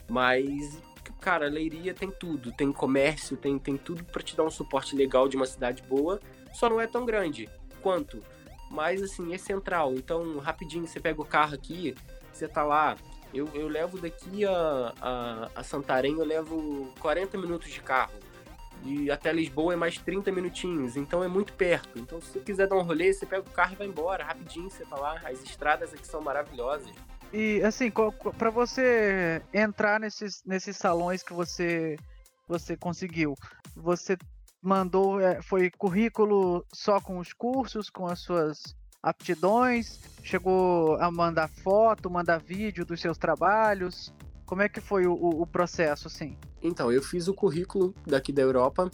Mas, 0.08 0.82
cara, 1.20 1.48
Leiria 1.48 1.94
tem 1.94 2.10
tudo, 2.10 2.52
tem 2.52 2.70
comércio, 2.70 3.36
tem, 3.36 3.58
tem 3.58 3.76
tudo 3.76 4.04
para 4.04 4.22
te 4.22 4.36
dar 4.36 4.44
um 4.44 4.50
suporte 4.50 4.94
legal 4.94 5.28
de 5.28 5.36
uma 5.36 5.46
cidade 5.46 5.82
boa, 5.82 6.20
só 6.52 6.68
não 6.68 6.80
é 6.80 6.86
tão 6.86 7.06
grande 7.06 7.48
quanto 7.80 8.22
mas 8.72 9.02
assim, 9.02 9.34
é 9.34 9.38
central. 9.38 9.94
Então, 9.94 10.38
rapidinho, 10.38 10.86
você 10.86 10.98
pega 10.98 11.20
o 11.20 11.24
carro 11.24 11.54
aqui, 11.54 11.94
você 12.32 12.48
tá 12.48 12.64
lá. 12.64 12.96
Eu, 13.32 13.48
eu 13.54 13.68
levo 13.68 13.98
daqui 13.98 14.44
a, 14.44 14.92
a, 15.00 15.50
a 15.56 15.62
Santarém, 15.62 16.18
eu 16.18 16.24
levo 16.24 16.92
40 17.00 17.38
minutos 17.38 17.70
de 17.70 17.80
carro. 17.80 18.12
E 18.84 19.10
até 19.10 19.32
Lisboa 19.32 19.74
é 19.74 19.76
mais 19.76 19.96
30 19.96 20.32
minutinhos, 20.32 20.96
então 20.96 21.22
é 21.22 21.28
muito 21.28 21.52
perto. 21.52 21.98
Então, 21.98 22.20
se 22.20 22.32
você 22.32 22.40
quiser 22.40 22.66
dar 22.66 22.76
um 22.76 22.82
rolê, 22.82 23.12
você 23.12 23.24
pega 23.24 23.42
o 23.42 23.52
carro 23.52 23.74
e 23.74 23.76
vai 23.76 23.86
embora, 23.86 24.24
rapidinho 24.24 24.68
você 24.68 24.84
tá 24.84 24.96
lá. 24.96 25.20
As 25.24 25.42
estradas 25.42 25.94
aqui 25.94 26.06
são 26.06 26.20
maravilhosas. 26.20 26.92
E 27.32 27.62
assim, 27.62 27.90
para 28.36 28.50
você 28.50 29.40
entrar 29.54 30.00
nesses, 30.00 30.42
nesses 30.44 30.76
salões 30.76 31.22
que 31.22 31.32
você 31.32 31.96
você 32.46 32.76
conseguiu, 32.76 33.34
você 33.74 34.18
mandou, 34.60 35.20
é, 35.20 35.40
foi 35.40 35.70
currículo 35.70 36.66
só 36.72 37.00
com 37.00 37.18
os 37.18 37.32
cursos, 37.32 37.88
com 37.88 38.06
as 38.06 38.20
suas 38.20 38.76
aptidões, 39.02 39.98
chegou 40.22 40.96
a 40.96 41.10
mandar 41.10 41.48
foto, 41.48 42.08
mandar 42.08 42.38
vídeo 42.38 42.84
dos 42.84 43.00
seus 43.00 43.18
trabalhos. 43.18 44.14
Como 44.46 44.62
é 44.62 44.68
que 44.68 44.80
foi 44.80 45.06
o, 45.06 45.14
o 45.14 45.46
processo, 45.46 46.06
assim? 46.06 46.36
Então, 46.62 46.92
eu 46.92 47.02
fiz 47.02 47.26
o 47.26 47.34
currículo 47.34 47.94
daqui 48.06 48.32
da 48.32 48.42
Europa, 48.42 48.90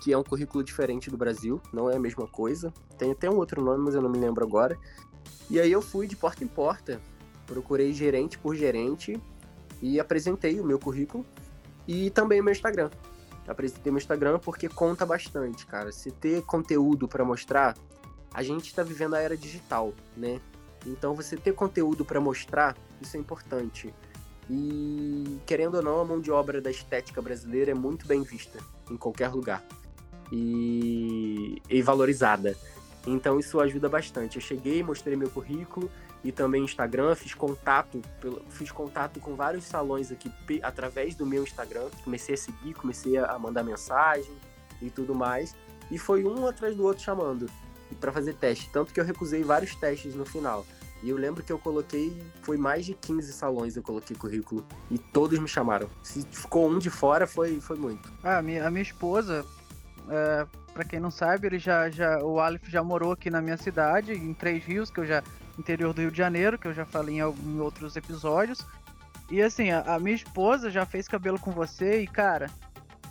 que 0.00 0.12
é 0.12 0.18
um 0.18 0.22
currículo 0.22 0.64
diferente 0.64 1.10
do 1.10 1.16
Brasil, 1.16 1.60
não 1.72 1.90
é 1.90 1.96
a 1.96 2.00
mesma 2.00 2.26
coisa. 2.26 2.72
Tem 2.96 3.12
até 3.12 3.28
um 3.28 3.36
outro 3.36 3.62
nome, 3.62 3.84
mas 3.84 3.94
eu 3.94 4.00
não 4.00 4.08
me 4.08 4.18
lembro 4.18 4.44
agora. 4.44 4.78
E 5.50 5.60
aí 5.60 5.70
eu 5.70 5.82
fui 5.82 6.06
de 6.06 6.16
porta 6.16 6.42
em 6.42 6.48
porta, 6.48 7.00
procurei 7.46 7.92
gerente 7.92 8.38
por 8.38 8.56
gerente 8.56 9.20
e 9.82 10.00
apresentei 10.00 10.58
o 10.60 10.64
meu 10.64 10.78
currículo 10.78 11.26
e 11.86 12.08
também 12.10 12.40
o 12.40 12.44
meu 12.44 12.52
Instagram 12.52 12.88
apresentei 13.46 13.90
meu 13.90 13.98
Instagram 13.98 14.38
porque 14.38 14.68
conta 14.68 15.04
bastante, 15.04 15.66
cara. 15.66 15.90
Se 15.92 16.10
ter 16.10 16.42
conteúdo 16.42 17.08
para 17.08 17.24
mostrar, 17.24 17.74
a 18.34 18.42
gente 18.42 18.66
está 18.66 18.82
vivendo 18.82 19.14
a 19.14 19.20
era 19.20 19.36
digital, 19.36 19.92
né? 20.16 20.40
Então 20.86 21.14
você 21.14 21.36
ter 21.36 21.52
conteúdo 21.52 22.04
para 22.04 22.20
mostrar, 22.20 22.76
isso 23.00 23.16
é 23.16 23.20
importante. 23.20 23.92
E 24.50 25.38
querendo 25.46 25.76
ou 25.76 25.82
não, 25.82 26.00
a 26.00 26.04
mão 26.04 26.20
de 26.20 26.30
obra 26.30 26.60
da 26.60 26.70
estética 26.70 27.22
brasileira 27.22 27.70
é 27.70 27.74
muito 27.74 28.06
bem 28.06 28.22
vista 28.22 28.58
em 28.90 28.96
qualquer 28.96 29.28
lugar 29.28 29.62
e, 30.30 31.62
e 31.68 31.82
valorizada. 31.82 32.56
Então 33.06 33.38
isso 33.38 33.60
ajuda 33.60 33.88
bastante. 33.88 34.36
Eu 34.36 34.42
cheguei, 34.42 34.82
mostrei 34.82 35.16
meu 35.16 35.30
currículo 35.30 35.90
e 36.24 36.30
também 36.30 36.64
Instagram, 36.64 37.14
fiz 37.14 37.34
contato, 37.34 38.00
fiz 38.48 38.70
contato 38.70 39.20
com 39.20 39.34
vários 39.34 39.64
salões 39.64 40.10
aqui 40.10 40.30
através 40.62 41.14
do 41.14 41.26
meu 41.26 41.42
Instagram. 41.42 41.88
Comecei 42.04 42.34
a 42.34 42.38
seguir, 42.38 42.74
comecei 42.74 43.18
a 43.18 43.38
mandar 43.38 43.62
mensagem 43.62 44.32
e 44.80 44.88
tudo 44.88 45.14
mais. 45.14 45.54
E 45.90 45.98
foi 45.98 46.24
um 46.24 46.46
atrás 46.46 46.74
do 46.76 46.84
outro 46.84 47.02
chamando 47.02 47.50
para 47.94 48.12
fazer 48.12 48.34
teste. 48.34 48.68
Tanto 48.70 48.92
que 48.92 49.00
eu 49.00 49.04
recusei 49.04 49.42
vários 49.42 49.74
testes 49.74 50.14
no 50.14 50.24
final. 50.24 50.66
E 51.02 51.10
eu 51.10 51.16
lembro 51.16 51.42
que 51.42 51.52
eu 51.52 51.58
coloquei, 51.58 52.16
foi 52.42 52.56
mais 52.56 52.86
de 52.86 52.94
15 52.94 53.32
salões 53.32 53.76
eu 53.76 53.82
coloquei 53.82 54.16
currículo. 54.16 54.64
E 54.90 54.98
todos 54.98 55.38
me 55.38 55.48
chamaram. 55.48 55.88
Se 56.02 56.22
ficou 56.30 56.70
um 56.70 56.78
de 56.78 56.90
fora, 56.90 57.26
foi, 57.26 57.60
foi 57.60 57.76
muito. 57.76 58.12
Ah, 58.22 58.38
a 58.38 58.42
minha, 58.42 58.66
a 58.66 58.70
minha 58.70 58.82
esposa, 58.82 59.44
é, 60.08 60.46
para 60.72 60.84
quem 60.84 61.00
não 61.00 61.10
sabe, 61.10 61.48
ele 61.48 61.58
já, 61.58 61.90
já, 61.90 62.22
o 62.22 62.38
Aleph 62.38 62.68
já 62.68 62.84
morou 62.84 63.12
aqui 63.12 63.30
na 63.30 63.40
minha 63.40 63.56
cidade, 63.56 64.12
em 64.12 64.32
Três 64.32 64.64
Rios, 64.64 64.90
que 64.90 65.00
eu 65.00 65.06
já 65.06 65.22
interior 65.58 65.92
do 65.92 66.00
Rio 66.00 66.10
de 66.10 66.18
Janeiro, 66.18 66.58
que 66.58 66.66
eu 66.66 66.72
já 66.72 66.84
falei 66.84 67.16
em, 67.16 67.20
em 67.20 67.60
outros 67.60 67.96
episódios. 67.96 68.64
E 69.30 69.42
assim, 69.42 69.70
a, 69.70 69.80
a, 69.80 69.98
minha 69.98 70.16
esposa 70.16 70.70
já 70.70 70.84
fez 70.86 71.08
cabelo 71.08 71.38
com 71.38 71.50
você 71.50 72.02
e, 72.02 72.06
cara, 72.06 72.50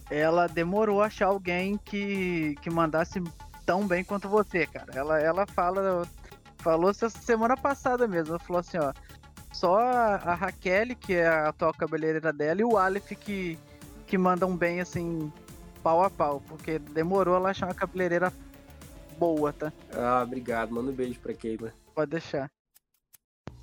ela 0.10 0.48
demorou 0.48 1.02
a 1.02 1.08
achar 1.08 1.28
alguém 1.28 1.78
que, 1.84 2.56
que 2.62 2.70
mandasse 2.70 3.22
tão 3.66 3.88
bem 3.88 4.04
quanto 4.04 4.30
você, 4.30 4.66
cara. 4.66 4.92
Ela, 4.94 5.20
ela 5.20 5.46
fala, 5.46 6.08
falou 6.58 6.90
essa 6.90 7.10
semana 7.10 7.56
passada 7.56 8.08
mesmo, 8.08 8.36
ela 8.36 8.40
falou 8.40 8.60
assim, 8.60 8.78
ó, 8.78 8.94
só 9.52 9.78
a, 9.80 10.16
a 10.16 10.36
Raquel, 10.36 10.96
que 10.96 11.14
é 11.14 11.28
a 11.28 11.50
atual 11.50 11.74
cabeleireira 11.74 12.32
dela, 12.32 12.62
e 12.62 12.64
o 12.64 12.78
Aleph 12.78 13.12
que, 13.12 13.58
que 14.08 14.18
mandam 14.18 14.56
bem, 14.56 14.80
assim, 14.80 15.32
pau 15.84 16.04
a 16.04 16.10
pau, 16.10 16.42
porque 16.48 16.80
demorou 16.80 17.36
ela 17.36 17.50
achar 17.50 17.68
uma 17.68 17.76
cabeleireira 17.76 18.32
boa, 19.18 19.54
tá? 19.54 19.72
Ah, 19.94 20.24
obrigado. 20.24 20.72
Manda 20.72 20.90
um 20.90 20.96
beijo 20.96 21.20
pra 21.20 21.34
Keila. 21.34 21.74
Pode 21.94 22.12
deixar. 22.12 22.50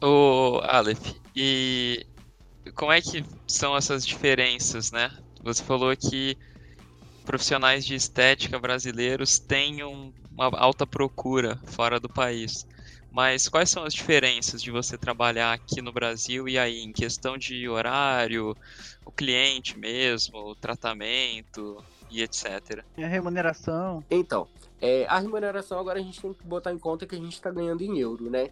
Ô, 0.00 0.60
Aleph, 0.62 1.16
e 1.34 2.06
como 2.74 2.92
é 2.92 3.00
que 3.00 3.24
são 3.48 3.76
essas 3.76 4.06
diferenças, 4.06 4.92
né? 4.92 5.10
Você 5.42 5.64
falou 5.64 5.96
que 5.96 6.36
profissionais 7.28 7.84
de 7.84 7.94
estética 7.94 8.58
brasileiros 8.58 9.38
têm 9.38 9.82
uma 9.82 10.14
alta 10.58 10.86
procura 10.86 11.60
fora 11.66 12.00
do 12.00 12.08
país. 12.08 12.66
Mas 13.12 13.46
quais 13.50 13.68
são 13.68 13.84
as 13.84 13.92
diferenças 13.92 14.62
de 14.62 14.70
você 14.70 14.96
trabalhar 14.96 15.52
aqui 15.52 15.82
no 15.82 15.92
Brasil 15.92 16.48
e 16.48 16.58
aí, 16.58 16.80
em 16.82 16.90
questão 16.90 17.36
de 17.36 17.68
horário, 17.68 18.56
o 19.04 19.12
cliente 19.12 19.78
mesmo, 19.78 20.38
o 20.38 20.54
tratamento 20.54 21.84
e 22.10 22.22
etc? 22.22 22.82
E 22.96 23.04
a 23.04 23.08
remuneração? 23.08 24.02
Então, 24.10 24.48
é, 24.80 25.04
a 25.06 25.18
remuneração 25.18 25.78
agora 25.78 25.98
a 25.98 26.02
gente 26.02 26.22
tem 26.22 26.32
que 26.32 26.46
botar 26.46 26.72
em 26.72 26.78
conta 26.78 27.06
que 27.06 27.14
a 27.14 27.18
gente 27.18 27.34
está 27.34 27.50
ganhando 27.50 27.82
em 27.82 27.98
euro, 27.98 28.30
né? 28.30 28.48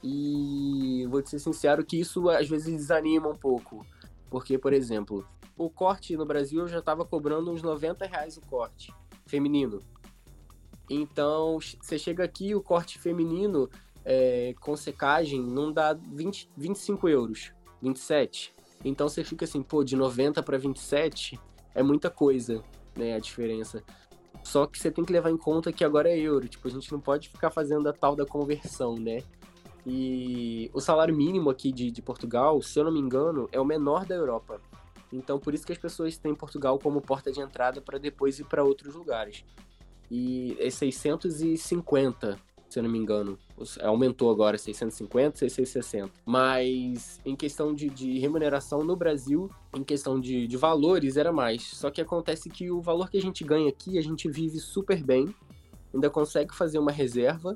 E 0.00 1.08
vou 1.10 1.20
te 1.22 1.30
ser 1.30 1.40
sincero 1.40 1.84
que 1.84 1.98
isso 1.98 2.28
às 2.30 2.48
vezes 2.48 2.72
desanima 2.72 3.28
um 3.28 3.36
pouco. 3.36 3.84
Porque, 4.32 4.56
por 4.56 4.72
exemplo, 4.72 5.28
o 5.58 5.68
corte 5.68 6.16
no 6.16 6.24
Brasil 6.24 6.60
eu 6.62 6.68
já 6.68 6.78
estava 6.78 7.04
cobrando 7.04 7.50
uns 7.50 7.60
90 7.60 8.06
reais 8.06 8.38
o 8.38 8.40
corte 8.40 8.90
feminino. 9.26 9.80
Então, 10.88 11.58
você 11.60 11.98
chega 11.98 12.24
aqui, 12.24 12.54
o 12.54 12.62
corte 12.62 12.98
feminino 12.98 13.68
é, 14.02 14.54
com 14.58 14.74
secagem 14.74 15.42
não 15.42 15.70
dá 15.70 15.92
20, 15.92 16.48
25 16.56 17.10
euros, 17.10 17.52
27. 17.82 18.54
Então 18.82 19.06
você 19.06 19.22
fica 19.22 19.44
assim, 19.44 19.62
pô, 19.62 19.84
de 19.84 19.96
90 19.96 20.42
para 20.42 20.56
27 20.56 21.38
é 21.74 21.82
muita 21.82 22.08
coisa, 22.08 22.64
né, 22.96 23.14
a 23.14 23.18
diferença. 23.18 23.84
Só 24.42 24.66
que 24.66 24.78
você 24.78 24.90
tem 24.90 25.04
que 25.04 25.12
levar 25.12 25.30
em 25.30 25.36
conta 25.36 25.70
que 25.70 25.84
agora 25.84 26.08
é 26.08 26.18
euro, 26.18 26.48
tipo, 26.48 26.66
a 26.66 26.70
gente 26.70 26.90
não 26.90 27.00
pode 27.00 27.28
ficar 27.28 27.50
fazendo 27.50 27.86
a 27.86 27.92
tal 27.92 28.16
da 28.16 28.24
conversão, 28.24 28.94
né? 28.96 29.22
E 29.86 30.70
o 30.72 30.80
salário 30.80 31.14
mínimo 31.14 31.50
aqui 31.50 31.72
de, 31.72 31.90
de 31.90 32.00
Portugal, 32.00 32.62
se 32.62 32.78
eu 32.78 32.84
não 32.84 32.92
me 32.92 33.00
engano, 33.00 33.48
é 33.50 33.60
o 33.60 33.64
menor 33.64 34.04
da 34.04 34.14
Europa. 34.14 34.60
Então, 35.12 35.38
por 35.38 35.52
isso 35.52 35.66
que 35.66 35.72
as 35.72 35.78
pessoas 35.78 36.16
têm 36.16 36.34
Portugal 36.34 36.78
como 36.78 37.00
porta 37.00 37.30
de 37.30 37.40
entrada 37.40 37.80
para 37.80 37.98
depois 37.98 38.38
ir 38.38 38.44
para 38.44 38.64
outros 38.64 38.94
lugares. 38.94 39.44
E 40.10 40.56
é 40.58 40.70
650 40.70 42.38
se 42.72 42.78
eu 42.78 42.82
não 42.82 42.90
me 42.90 42.98
engano. 42.98 43.38
Aumentou 43.82 44.30
agora 44.30 44.56
650, 44.56 45.38
660. 45.38 46.10
Mas 46.24 47.20
em 47.24 47.36
questão 47.36 47.74
de, 47.74 47.90
de 47.90 48.18
remuneração 48.18 48.82
no 48.82 48.96
Brasil, 48.96 49.50
em 49.76 49.84
questão 49.84 50.18
de, 50.18 50.46
de 50.46 50.56
valores, 50.56 51.18
era 51.18 51.30
mais. 51.30 51.62
Só 51.62 51.90
que 51.90 52.00
acontece 52.00 52.48
que 52.48 52.70
o 52.70 52.80
valor 52.80 53.10
que 53.10 53.18
a 53.18 53.20
gente 53.20 53.44
ganha 53.44 53.68
aqui, 53.68 53.98
a 53.98 54.02
gente 54.02 54.28
vive 54.28 54.58
super 54.58 55.04
bem, 55.04 55.34
ainda 55.92 56.08
consegue 56.08 56.54
fazer 56.54 56.78
uma 56.78 56.90
reserva 56.90 57.54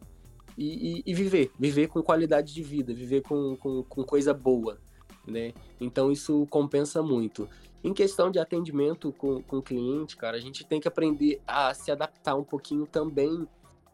e, 0.57 0.99
e, 0.99 1.03
e 1.07 1.15
viver. 1.15 1.51
Viver 1.59 1.89
com 1.89 2.03
qualidade 2.03 2.53
de 2.55 2.63
vida, 2.63 2.95
viver 2.95 3.23
com, 3.23 3.57
com, 3.57 3.83
com 3.83 4.03
coisa 4.05 4.33
boa. 4.33 4.79
Né? 5.27 5.53
Então 5.81 6.11
isso 6.11 6.47
compensa 6.49 7.03
muito. 7.03 7.49
Em 7.83 7.93
questão 7.93 8.31
de 8.31 8.39
atendimento 8.39 9.13
com, 9.13 9.43
com 9.43 9.59
o 9.59 9.63
cliente, 9.63 10.17
cara, 10.17 10.37
a 10.37 10.41
gente 10.41 10.65
tem 10.65 10.81
que 10.81 10.89
aprender 10.89 11.41
a 11.47 11.73
se 11.75 11.91
adaptar 11.91 12.35
um 12.35 12.45
pouquinho 12.45 12.87
também 12.87 13.47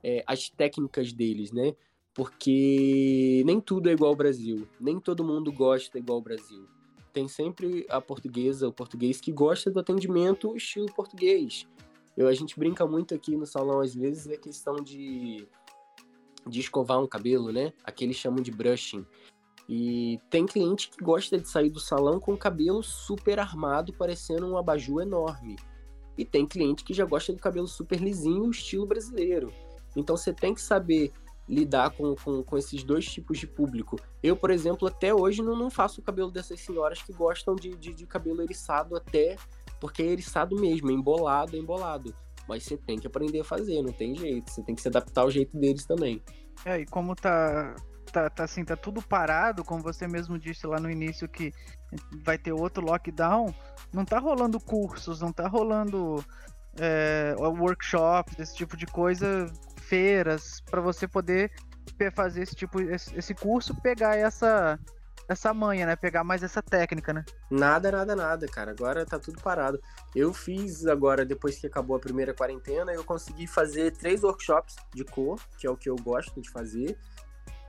é, 0.02 0.22
as 0.26 0.48
técnicas 0.48 1.12
deles, 1.12 1.52
né? 1.52 1.74
Porque 2.14 3.42
nem 3.46 3.60
tudo 3.60 3.88
é 3.88 3.92
igual 3.92 4.10
ao 4.10 4.16
Brasil, 4.16 4.68
nem 4.80 5.00
todo 5.00 5.24
mundo 5.24 5.50
gosta 5.52 5.98
igual 5.98 6.16
ao 6.16 6.22
Brasil. 6.22 6.66
Tem 7.12 7.28
sempre 7.28 7.86
a 7.88 8.00
portuguesa, 8.00 8.68
o 8.68 8.72
português 8.72 9.20
que 9.20 9.32
gosta 9.32 9.70
do 9.70 9.80
atendimento 9.80 10.56
estilo 10.56 10.86
português. 10.86 11.66
Eu, 12.16 12.28
a 12.28 12.34
gente 12.34 12.58
brinca 12.58 12.86
muito 12.86 13.14
aqui 13.14 13.36
no 13.36 13.46
salão, 13.46 13.80
às 13.80 13.94
vezes, 13.94 14.26
é 14.26 14.36
questão 14.36 14.76
de, 14.76 15.46
de 16.46 16.60
escovar 16.60 17.00
um 17.00 17.06
cabelo, 17.06 17.52
né? 17.52 17.72
Aqui 17.84 18.04
eles 18.04 18.16
chamam 18.16 18.42
de 18.42 18.50
brushing. 18.50 19.06
E 19.68 20.20
tem 20.28 20.44
cliente 20.44 20.90
que 20.90 21.02
gosta 21.02 21.38
de 21.38 21.48
sair 21.48 21.70
do 21.70 21.80
salão 21.80 22.18
com 22.18 22.34
o 22.34 22.38
cabelo 22.38 22.82
super 22.82 23.38
armado, 23.38 23.92
parecendo 23.92 24.46
um 24.46 24.56
abajur 24.56 25.02
enorme. 25.02 25.56
E 26.18 26.24
tem 26.24 26.46
cliente 26.46 26.84
que 26.84 26.92
já 26.92 27.04
gosta 27.04 27.32
do 27.32 27.38
cabelo 27.38 27.66
super 27.66 28.00
lisinho, 28.00 28.50
estilo 28.50 28.86
brasileiro. 28.86 29.52
Então 29.96 30.16
você 30.16 30.32
tem 30.32 30.52
que 30.52 30.60
saber 30.60 31.12
lidar 31.48 31.90
com, 31.90 32.14
com, 32.14 32.42
com, 32.42 32.58
esses 32.58 32.82
dois 32.82 33.04
tipos 33.04 33.38
de 33.38 33.46
público. 33.46 33.98
Eu, 34.22 34.36
por 34.36 34.50
exemplo, 34.50 34.86
até 34.88 35.14
hoje 35.14 35.42
não, 35.42 35.56
não 35.56 35.70
faço 35.70 36.00
o 36.00 36.04
cabelo 36.04 36.30
dessas 36.30 36.60
senhoras 36.60 37.02
que 37.02 37.12
gostam 37.12 37.54
de, 37.54 37.76
de, 37.76 37.92
de 37.92 38.06
cabelo 38.06 38.42
eriçado 38.42 38.96
até, 38.96 39.36
porque 39.80 40.02
é 40.02 40.06
eriçado 40.06 40.56
mesmo, 40.56 40.90
é 40.90 40.94
embolado, 40.94 41.56
é 41.56 41.58
embolado. 41.58 42.14
Mas 42.52 42.64
você 42.64 42.76
tem 42.76 42.98
que 42.98 43.06
aprender 43.06 43.40
a 43.40 43.44
fazer, 43.44 43.80
não 43.80 43.94
tem 43.94 44.14
jeito. 44.14 44.50
Você 44.50 44.62
tem 44.62 44.74
que 44.74 44.82
se 44.82 44.88
adaptar 44.88 45.22
ao 45.22 45.30
jeito 45.30 45.56
deles 45.56 45.86
também. 45.86 46.22
É, 46.66 46.80
e 46.80 46.84
como 46.84 47.16
tá, 47.16 47.74
tá, 48.12 48.28
tá 48.28 48.44
assim, 48.44 48.62
tá 48.62 48.76
tudo 48.76 49.00
parado, 49.00 49.64
como 49.64 49.82
você 49.82 50.06
mesmo 50.06 50.38
disse 50.38 50.66
lá 50.66 50.78
no 50.78 50.90
início 50.90 51.26
que 51.26 51.50
vai 52.22 52.36
ter 52.36 52.52
outro 52.52 52.84
lockdown, 52.84 53.54
não 53.90 54.04
tá 54.04 54.18
rolando 54.18 54.60
cursos, 54.60 55.22
não 55.22 55.32
tá 55.32 55.48
rolando 55.48 56.22
é, 56.78 57.34
workshops, 57.38 58.38
esse 58.38 58.54
tipo 58.54 58.76
de 58.76 58.84
coisa 58.84 59.50
feiras 59.80 60.60
para 60.70 60.82
você 60.82 61.08
poder 61.08 61.50
fazer 62.14 62.42
esse 62.42 62.54
tipo 62.54 62.82
esse 62.82 63.34
curso, 63.34 63.74
pegar 63.80 64.16
essa 64.16 64.78
essa 65.28 65.52
manha, 65.54 65.86
né? 65.86 65.96
Pegar 65.96 66.24
mais 66.24 66.42
essa 66.42 66.62
técnica, 66.62 67.12
né? 67.12 67.24
Nada, 67.50 67.90
nada, 67.90 68.16
nada, 68.16 68.46
cara. 68.46 68.70
Agora 68.70 69.04
tá 69.06 69.18
tudo 69.18 69.40
parado. 69.40 69.80
Eu 70.14 70.32
fiz 70.32 70.86
agora, 70.86 71.24
depois 71.24 71.58
que 71.58 71.66
acabou 71.66 71.96
a 71.96 72.00
primeira 72.00 72.34
quarentena, 72.34 72.92
eu 72.92 73.04
consegui 73.04 73.46
fazer 73.46 73.92
três 73.92 74.22
workshops 74.22 74.76
de 74.94 75.04
cor, 75.04 75.40
que 75.58 75.66
é 75.66 75.70
o 75.70 75.76
que 75.76 75.88
eu 75.88 75.96
gosto 75.96 76.40
de 76.40 76.50
fazer. 76.50 76.98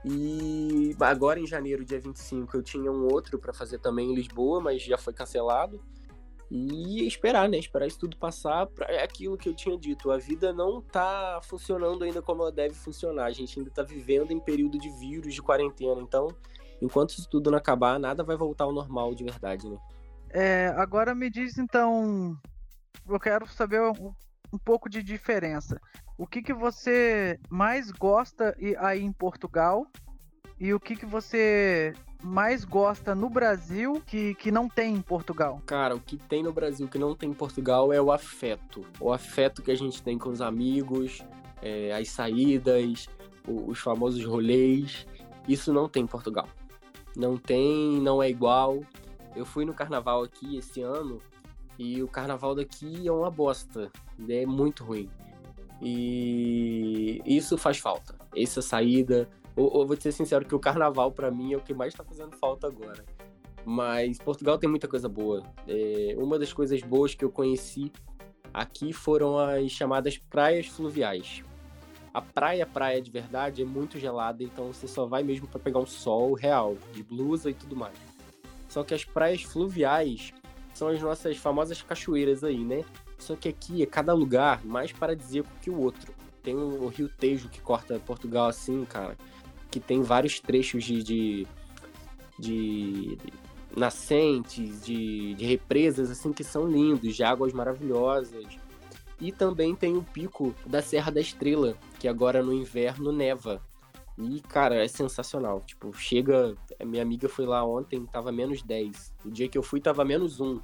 E 0.04 0.94
agora 1.00 1.40
em 1.40 1.46
janeiro, 1.46 1.84
dia 1.84 1.98
25, 1.98 2.56
eu 2.56 2.62
tinha 2.62 2.92
um 2.92 3.06
outro 3.10 3.38
para 3.38 3.54
fazer 3.54 3.78
também 3.78 4.10
em 4.10 4.14
Lisboa, 4.14 4.60
mas 4.60 4.82
já 4.82 4.98
foi 4.98 5.14
cancelado. 5.14 5.80
E 6.50 7.06
esperar, 7.06 7.48
né? 7.48 7.58
Esperar 7.58 7.86
isso 7.86 7.98
tudo 7.98 8.16
passar. 8.16 8.66
Pra... 8.66 8.86
É 8.86 9.02
aquilo 9.02 9.36
que 9.36 9.48
eu 9.48 9.54
tinha 9.54 9.76
dito. 9.78 10.10
A 10.10 10.18
vida 10.18 10.52
não 10.52 10.80
tá 10.82 11.40
funcionando 11.42 12.04
ainda 12.04 12.20
como 12.20 12.42
ela 12.42 12.52
deve 12.52 12.74
funcionar. 12.74 13.24
A 13.24 13.32
gente 13.32 13.58
ainda 13.58 13.70
tá 13.70 13.82
vivendo 13.82 14.30
em 14.30 14.38
período 14.38 14.78
de 14.78 14.90
vírus, 14.90 15.34
de 15.34 15.42
quarentena. 15.42 16.00
Então, 16.02 16.28
enquanto 16.84 17.10
isso 17.10 17.28
tudo 17.28 17.50
não 17.50 17.58
acabar, 17.58 17.98
nada 17.98 18.22
vai 18.22 18.36
voltar 18.36 18.64
ao 18.64 18.72
normal 18.72 19.14
de 19.14 19.24
verdade, 19.24 19.68
né? 19.68 19.76
É, 20.30 20.68
agora 20.76 21.14
me 21.14 21.30
diz 21.30 21.58
então. 21.58 22.36
Eu 23.08 23.20
quero 23.20 23.46
saber 23.46 23.80
um, 23.80 24.12
um 24.52 24.58
pouco 24.58 24.88
de 24.88 25.02
diferença. 25.02 25.80
O 26.16 26.26
que, 26.26 26.42
que 26.42 26.52
você 26.52 27.38
mais 27.50 27.90
gosta 27.90 28.56
aí 28.78 29.02
em 29.02 29.12
Portugal 29.12 29.86
e 30.58 30.72
o 30.72 30.80
que, 30.80 30.96
que 30.96 31.06
você 31.06 31.92
mais 32.22 32.64
gosta 32.64 33.14
no 33.14 33.28
Brasil 33.28 34.02
que, 34.06 34.34
que 34.36 34.50
não 34.50 34.68
tem 34.68 34.94
em 34.94 35.02
Portugal? 35.02 35.60
Cara, 35.66 35.94
o 35.94 36.00
que 36.00 36.16
tem 36.16 36.42
no 36.42 36.52
Brasil 36.52 36.88
que 36.88 36.98
não 36.98 37.14
tem 37.14 37.30
em 37.30 37.34
Portugal 37.34 37.92
é 37.92 38.00
o 38.00 38.10
afeto. 38.10 38.84
O 38.98 39.12
afeto 39.12 39.62
que 39.62 39.70
a 39.70 39.76
gente 39.76 40.02
tem 40.02 40.16
com 40.16 40.30
os 40.30 40.40
amigos, 40.40 41.22
é, 41.60 41.92
as 41.92 42.08
saídas, 42.08 43.08
os 43.46 43.78
famosos 43.78 44.24
rolês. 44.24 45.06
Isso 45.46 45.72
não 45.72 45.88
tem 45.88 46.04
em 46.04 46.06
Portugal. 46.06 46.48
Não 47.16 47.36
tem, 47.36 48.00
não 48.00 48.22
é 48.22 48.28
igual. 48.28 48.80
Eu 49.34 49.44
fui 49.44 49.64
no 49.64 49.74
carnaval 49.74 50.22
aqui 50.22 50.56
esse 50.56 50.80
ano 50.82 51.20
e 51.78 52.02
o 52.02 52.08
carnaval 52.08 52.54
daqui 52.54 53.06
é 53.06 53.12
uma 53.12 53.30
bosta. 53.30 53.90
É 54.28 54.46
muito 54.46 54.84
ruim. 54.84 55.10
E 55.82 57.20
isso 57.24 57.58
faz 57.58 57.78
falta. 57.78 58.14
Essa 58.34 58.62
saída, 58.62 59.28
ou, 59.56 59.72
ou 59.76 59.86
vou 59.86 60.00
ser 60.00 60.12
sincero 60.12 60.44
que 60.44 60.54
o 60.54 60.60
carnaval 60.60 61.12
para 61.12 61.30
mim 61.30 61.52
é 61.52 61.56
o 61.56 61.60
que 61.60 61.74
mais 61.74 61.94
tá 61.94 62.04
fazendo 62.04 62.36
falta 62.36 62.66
agora. 62.66 63.04
Mas 63.64 64.18
Portugal 64.18 64.58
tem 64.58 64.68
muita 64.68 64.86
coisa 64.86 65.08
boa. 65.08 65.42
É, 65.66 66.14
uma 66.18 66.38
das 66.38 66.52
coisas 66.52 66.80
boas 66.82 67.14
que 67.14 67.24
eu 67.24 67.30
conheci 67.30 67.90
aqui 68.52 68.92
foram 68.92 69.38
as 69.38 69.70
chamadas 69.70 70.18
praias 70.18 70.66
fluviais. 70.66 71.42
A 72.14 72.22
praia, 72.22 72.64
praia 72.64 73.02
de 73.02 73.10
verdade, 73.10 73.60
é 73.60 73.64
muito 73.64 73.98
gelada, 73.98 74.42
então 74.42 74.72
você 74.72 74.88
só 74.88 75.04
vai 75.04 75.22
mesmo 75.22 75.46
para 75.48 75.58
pegar 75.58 75.80
um 75.80 75.86
sol 75.86 76.32
real, 76.32 76.78
de 76.92 77.02
blusa 77.02 77.50
e 77.50 77.54
tudo 77.54 77.76
mais. 77.76 77.96
Só 78.68 78.82
que 78.82 78.94
as 78.94 79.04
praias 79.04 79.42
fluviais 79.42 80.32
são 80.72 80.88
as 80.88 81.02
nossas 81.02 81.36
famosas 81.36 81.82
cachoeiras 81.82 82.44
aí, 82.44 82.64
né? 82.64 82.84
Só 83.18 83.34
que 83.34 83.48
aqui 83.48 83.82
é 83.82 83.86
cada 83.86 84.14
lugar 84.14 84.64
mais 84.64 84.92
paradisíaco 84.92 85.50
que 85.60 85.70
o 85.70 85.80
outro. 85.80 86.14
Tem 86.42 86.54
o 86.54 86.86
Rio 86.86 87.08
Tejo 87.08 87.48
que 87.48 87.60
corta 87.60 87.98
Portugal 87.98 88.46
assim, 88.46 88.84
cara 88.84 89.16
que 89.74 89.80
tem 89.80 90.02
vários 90.02 90.38
trechos 90.38 90.84
de, 90.84 91.02
de, 91.02 91.46
de 92.38 93.18
nascentes, 93.76 94.84
de, 94.84 95.34
de, 95.34 95.44
represas, 95.44 96.12
assim, 96.12 96.32
que 96.32 96.44
são 96.44 96.68
lindos, 96.70 97.16
de 97.16 97.24
águas 97.24 97.52
maravilhosas. 97.52 98.44
E 99.24 99.32
também 99.32 99.74
tem 99.74 99.96
o 99.96 100.02
pico 100.02 100.54
da 100.66 100.82
Serra 100.82 101.10
da 101.10 101.18
Estrela, 101.18 101.78
que 101.98 102.06
agora 102.06 102.42
no 102.42 102.52
inverno 102.52 103.10
neva. 103.10 103.58
E, 104.18 104.38
cara, 104.42 104.84
é 104.84 104.86
sensacional. 104.86 105.62
Tipo, 105.62 105.94
chega. 105.94 106.54
Minha 106.84 107.02
amiga 107.02 107.26
foi 107.26 107.46
lá 107.46 107.64
ontem, 107.64 108.04
tava 108.04 108.30
menos 108.30 108.62
10. 108.62 109.14
O 109.24 109.30
dia 109.30 109.48
que 109.48 109.56
eu 109.56 109.62
fui, 109.62 109.80
tava 109.80 110.04
menos 110.04 110.42
1. 110.42 110.60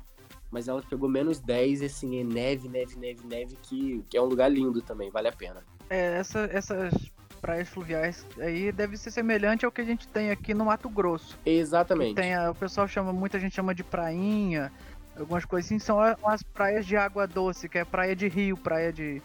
Mas 0.51 0.69
ela 0.69 0.83
pegou 0.83 1.09
menos 1.09 1.41
10 1.41 1.81
e, 1.81 1.85
assim, 1.87 2.21
é 2.21 2.25
neve, 2.25 2.69
neve, 2.69 2.99
neve, 2.99 3.27
neve, 3.27 3.57
que, 3.63 4.05
que 4.11 4.19
é 4.19 4.21
um 4.21 4.27
lugar 4.27 4.53
lindo 4.53 4.83
também, 4.83 5.11
vale 5.11 5.29
a 5.29 5.33
pena. 5.33 5.65
É, 5.89 6.19
essa, 6.19 6.41
essas 6.53 6.93
praias 7.41 7.67
fluviais 7.67 8.27
aí 8.39 8.71
deve 8.71 8.99
ser 8.99 9.11
semelhante 9.11 9.65
ao 9.65 9.73
que 9.73 9.81
a 9.81 9.85
gente 9.85 10.07
tem 10.07 10.31
aqui 10.31 10.53
no 10.53 10.67
Mato 10.67 10.91
Grosso. 10.91 11.39
Exatamente. 11.47 12.17
Tem 12.17 12.35
a, 12.35 12.51
o 12.51 12.55
pessoal 12.55 12.87
chama, 12.87 13.11
muita 13.11 13.41
gente 13.41 13.55
chama 13.55 13.75
de 13.75 13.83
prainha, 13.83 14.71
algumas 15.19 15.45
coisas 15.45 15.71
assim, 15.71 15.79
são 15.79 15.99
as 16.01 16.43
praias 16.43 16.87
de 16.87 16.97
água 16.97 17.27
doce, 17.27 17.69
que 17.69 17.79
é 17.79 17.85
praia 17.85 18.15
de 18.15 18.29
rio, 18.29 18.57
praia 18.57 18.93
de. 18.93 19.23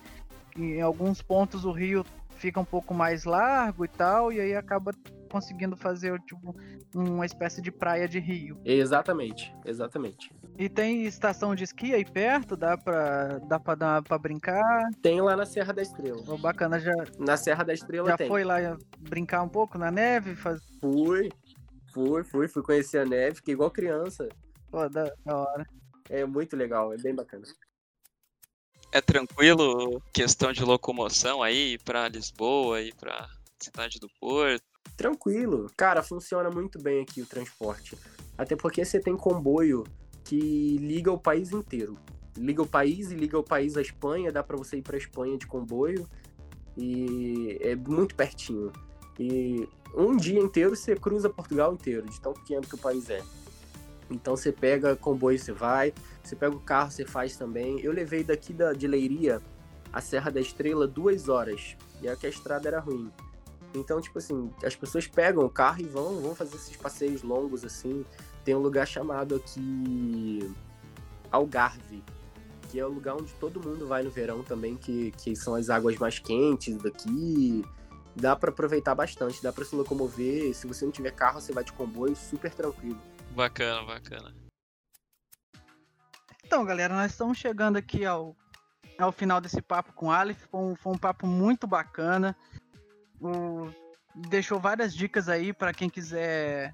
Em 0.57 0.81
alguns 0.81 1.21
pontos 1.21 1.65
o 1.65 1.71
rio 1.71 2.05
fica 2.37 2.59
um 2.59 2.65
pouco 2.65 2.93
mais 2.93 3.25
largo 3.25 3.85
e 3.85 3.87
tal, 3.87 4.31
e 4.31 4.39
aí 4.39 4.55
acaba 4.55 4.91
conseguindo 5.29 5.75
fazer 5.75 6.17
tipo 6.21 6.55
uma 6.93 7.25
espécie 7.25 7.61
de 7.61 7.71
praia 7.71 8.07
de 8.07 8.19
rio. 8.19 8.57
Exatamente, 8.63 9.53
exatamente. 9.65 10.31
E 10.57 10.69
tem 10.69 11.05
estação 11.05 11.53
de 11.53 11.65
esqui 11.65 11.93
aí 11.93 12.05
perto? 12.05 12.55
Dá 12.55 12.77
pra, 12.77 13.39
dá 13.39 13.59
pra, 13.59 13.75
dar 13.75 14.01
pra 14.01 14.17
brincar? 14.17 14.61
Tem 15.01 15.19
lá 15.19 15.35
na 15.35 15.45
Serra 15.45 15.73
da 15.73 15.81
Estrela. 15.81 16.23
Oh, 16.27 16.37
bacana, 16.37 16.79
já. 16.79 16.93
Na 17.19 17.35
Serra 17.35 17.63
da 17.63 17.73
Estrela 17.73 18.09
já 18.11 18.17
tem. 18.17 18.27
foi 18.27 18.43
lá 18.45 18.77
brincar 18.99 19.41
um 19.41 19.49
pouco 19.49 19.77
na 19.77 19.91
neve? 19.91 20.35
Faz... 20.35 20.61
Fui, 20.79 21.29
fui, 21.93 22.23
fui, 22.23 22.47
fui 22.47 22.63
conhecer 22.63 22.99
a 22.99 23.05
neve, 23.05 23.37
fiquei 23.37 23.53
igual 23.53 23.69
criança. 23.69 24.29
Pô, 24.69 24.87
da, 24.89 25.11
da 25.25 25.37
hora. 25.37 25.65
É 26.09 26.25
muito 26.25 26.55
legal, 26.55 26.93
é 26.93 26.97
bem 26.97 27.15
bacana. 27.15 27.43
É 28.91 29.01
tranquilo 29.01 30.01
questão 30.13 30.53
de 30.53 30.63
locomoção 30.63 31.41
aí 31.41 31.77
para 31.79 32.07
Lisboa 32.07 32.81
e 32.81 32.93
para 32.93 33.27
cidade 33.59 33.99
do 33.99 34.07
Porto? 34.19 34.63
Tranquilo. 34.95 35.69
Cara, 35.75 36.01
funciona 36.01 36.49
muito 36.49 36.81
bem 36.81 37.01
aqui 37.01 37.21
o 37.21 37.25
transporte. 37.25 37.97
Até 38.37 38.55
porque 38.55 38.85
você 38.85 38.99
tem 38.99 39.17
comboio 39.17 39.83
que 40.23 40.77
liga 40.77 41.11
o 41.11 41.19
país 41.19 41.51
inteiro. 41.51 41.97
Liga 42.37 42.61
o 42.61 42.67
país 42.67 43.11
e 43.11 43.15
liga 43.15 43.37
o 43.37 43.43
país 43.43 43.77
à 43.77 43.81
Espanha, 43.81 44.31
dá 44.31 44.43
para 44.43 44.57
você 44.57 44.77
ir 44.77 44.81
para 44.81 44.97
Espanha 44.97 45.37
de 45.37 45.47
comboio 45.47 46.07
e 46.77 47.57
é 47.61 47.75
muito 47.75 48.15
pertinho. 48.15 48.71
E 49.17 49.67
um 49.95 50.17
dia 50.17 50.39
inteiro 50.39 50.75
você 50.75 50.95
cruza 50.95 51.29
Portugal 51.29 51.73
inteiro, 51.73 52.09
de 52.09 52.19
tão 52.19 52.33
pequeno 52.33 52.61
que 52.61 52.75
o 52.75 52.77
país 52.77 53.09
é. 53.09 53.21
Então 54.09 54.35
você 54.35 54.51
pega 54.51 54.95
comboio, 54.95 55.37
você 55.37 55.51
vai, 55.51 55.93
você 56.23 56.35
pega 56.35 56.55
o 56.55 56.59
carro, 56.59 56.91
você 56.91 57.05
faz 57.05 57.35
também. 57.35 57.79
Eu 57.81 57.91
levei 57.91 58.23
daqui 58.23 58.53
da, 58.53 58.73
de 58.73 58.87
Leiria 58.87 59.41
a 59.91 60.01
Serra 60.01 60.29
da 60.29 60.41
Estrela 60.41 60.85
duas 60.85 61.29
horas, 61.29 61.77
e 62.01 62.07
é 62.07 62.15
que 62.15 62.25
a 62.25 62.29
estrada 62.29 62.67
era 62.67 62.79
ruim. 62.79 63.09
Então, 63.73 63.99
tipo 64.01 64.17
assim, 64.17 64.51
as 64.63 64.75
pessoas 64.75 65.07
pegam 65.07 65.45
o 65.45 65.49
carro 65.49 65.81
e 65.81 65.85
vão, 65.85 66.21
vão 66.21 66.35
fazer 66.35 66.55
esses 66.55 66.75
passeios 66.75 67.23
longos 67.23 67.63
assim. 67.63 68.05
Tem 68.43 68.53
um 68.55 68.59
lugar 68.59 68.85
chamado 68.85 69.35
aqui 69.35 70.53
Algarve, 71.31 72.03
que 72.69 72.79
é 72.79 72.85
o 72.85 72.89
lugar 72.89 73.15
onde 73.15 73.33
todo 73.33 73.61
mundo 73.61 73.87
vai 73.87 74.03
no 74.03 74.09
verão 74.09 74.43
também, 74.43 74.75
que, 74.75 75.11
que 75.11 75.35
são 75.35 75.55
as 75.55 75.69
águas 75.69 75.97
mais 75.97 76.19
quentes 76.19 76.77
daqui. 76.77 77.63
Dá 78.15 78.35
para 78.35 78.49
aproveitar 78.49 78.95
bastante, 78.95 79.41
dá 79.43 79.51
para 79.51 79.65
se 79.65 79.75
locomover. 79.75 80.53
Se 80.53 80.67
você 80.67 80.85
não 80.85 80.91
tiver 80.91 81.11
carro, 81.11 81.41
você 81.41 81.51
vai 81.51 81.63
de 81.63 81.73
comboio 81.73 82.15
super 82.15 82.53
tranquilo. 82.53 82.99
Bacana, 83.31 83.83
bacana. 83.83 84.33
Então, 86.45 86.63
galera, 86.63 86.93
nós 86.93 87.11
estamos 87.11 87.37
chegando 87.37 87.77
aqui 87.77 88.05
ao, 88.05 88.35
ao 88.99 89.11
final 89.11 89.41
desse 89.41 89.61
papo 89.61 89.93
com 89.93 90.07
o 90.07 90.11
Aleph. 90.11 90.45
Foi 90.49 90.59
um, 90.59 90.75
foi 90.75 90.93
um 90.93 90.97
papo 90.97 91.25
muito 91.25 91.65
bacana. 91.65 92.35
O, 93.19 93.69
deixou 94.15 94.59
várias 94.59 94.93
dicas 94.93 95.27
aí 95.27 95.51
para 95.51 95.73
quem 95.73 95.89
quiser 95.89 96.73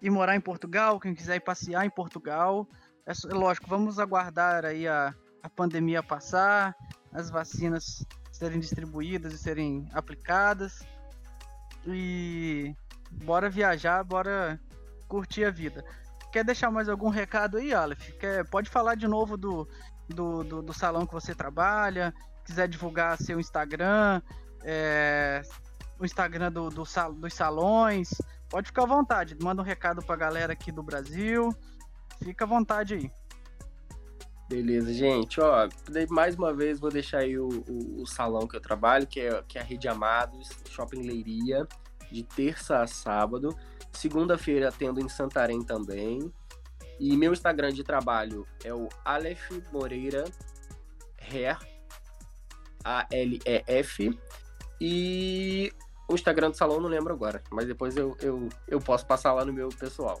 ir 0.00 0.10
morar 0.10 0.36
em 0.36 0.40
Portugal, 0.40 0.98
quem 0.98 1.14
quiser 1.14 1.36
ir 1.36 1.40
passear 1.40 1.86
em 1.86 1.90
Portugal. 1.90 2.68
É, 3.06 3.12
é 3.12 3.34
lógico, 3.34 3.68
vamos 3.68 3.98
aguardar 3.98 4.64
aí 4.64 4.86
a, 4.86 5.14
a 5.42 5.48
pandemia 5.48 6.02
passar, 6.02 6.74
as 7.12 7.30
vacinas 7.30 8.04
serem 8.30 8.58
distribuídas 8.58 9.32
e 9.32 9.38
serem 9.38 9.88
aplicadas. 9.92 10.80
E 11.86 12.74
bora 13.24 13.48
viajar, 13.48 14.02
bora 14.04 14.60
curtir 15.12 15.44
a 15.44 15.50
vida. 15.50 15.84
Quer 16.32 16.42
deixar 16.42 16.70
mais 16.70 16.88
algum 16.88 17.10
recado 17.10 17.58
aí, 17.58 17.74
Aleph? 17.74 18.12
Quer, 18.18 18.48
pode 18.48 18.70
falar 18.70 18.94
de 18.94 19.06
novo 19.06 19.36
do, 19.36 19.68
do, 20.08 20.42
do, 20.42 20.62
do 20.62 20.72
salão 20.72 21.04
que 21.04 21.12
você 21.12 21.34
trabalha, 21.34 22.14
quiser 22.46 22.66
divulgar 22.66 23.18
seu 23.18 23.38
Instagram, 23.38 24.22
é, 24.64 25.42
o 25.98 26.06
Instagram 26.06 26.50
do, 26.50 26.70
do 26.70 26.84
dos 27.12 27.34
salões, 27.34 28.08
pode 28.48 28.68
ficar 28.68 28.84
à 28.84 28.86
vontade. 28.86 29.36
Manda 29.38 29.60
um 29.60 29.64
recado 29.64 30.00
pra 30.02 30.16
galera 30.16 30.54
aqui 30.54 30.72
do 30.72 30.82
Brasil. 30.82 31.54
Fica 32.24 32.46
à 32.46 32.48
vontade 32.48 32.94
aí. 32.94 33.10
Beleza, 34.48 34.94
gente. 34.94 35.38
Ó, 35.42 35.68
mais 36.08 36.36
uma 36.36 36.54
vez 36.54 36.80
vou 36.80 36.90
deixar 36.90 37.18
aí 37.18 37.38
o, 37.38 37.48
o, 37.68 38.02
o, 38.02 38.06
salão 38.06 38.46
que 38.46 38.56
eu 38.56 38.60
trabalho, 38.60 39.06
que 39.06 39.20
é, 39.20 39.42
que 39.46 39.58
é 39.58 39.60
a 39.60 39.64
Rede 39.64 39.88
Amados, 39.88 40.48
Shopping 40.70 41.02
Leiria, 41.02 41.68
de 42.12 42.22
terça 42.22 42.82
a 42.82 42.86
sábado. 42.86 43.56
Segunda-feira 43.92 44.68
atendo 44.68 45.00
em 45.00 45.08
Santarém 45.08 45.62
também. 45.62 46.32
E 47.00 47.16
meu 47.16 47.32
Instagram 47.32 47.72
de 47.72 47.82
trabalho 47.82 48.46
é 48.62 48.72
o 48.72 48.88
Aleph 49.04 49.50
Moreira 49.72 50.24
Hair, 51.20 51.58
A-L-E-F. 52.84 54.18
E 54.80 55.72
o 56.08 56.14
Instagram 56.14 56.50
do 56.50 56.56
salão 56.56 56.80
não 56.80 56.88
lembro 56.88 57.12
agora, 57.12 57.42
mas 57.50 57.66
depois 57.66 57.96
eu, 57.96 58.16
eu, 58.20 58.48
eu 58.68 58.80
posso 58.80 59.06
passar 59.06 59.32
lá 59.32 59.44
no 59.44 59.52
meu 59.52 59.68
pessoal. 59.68 60.20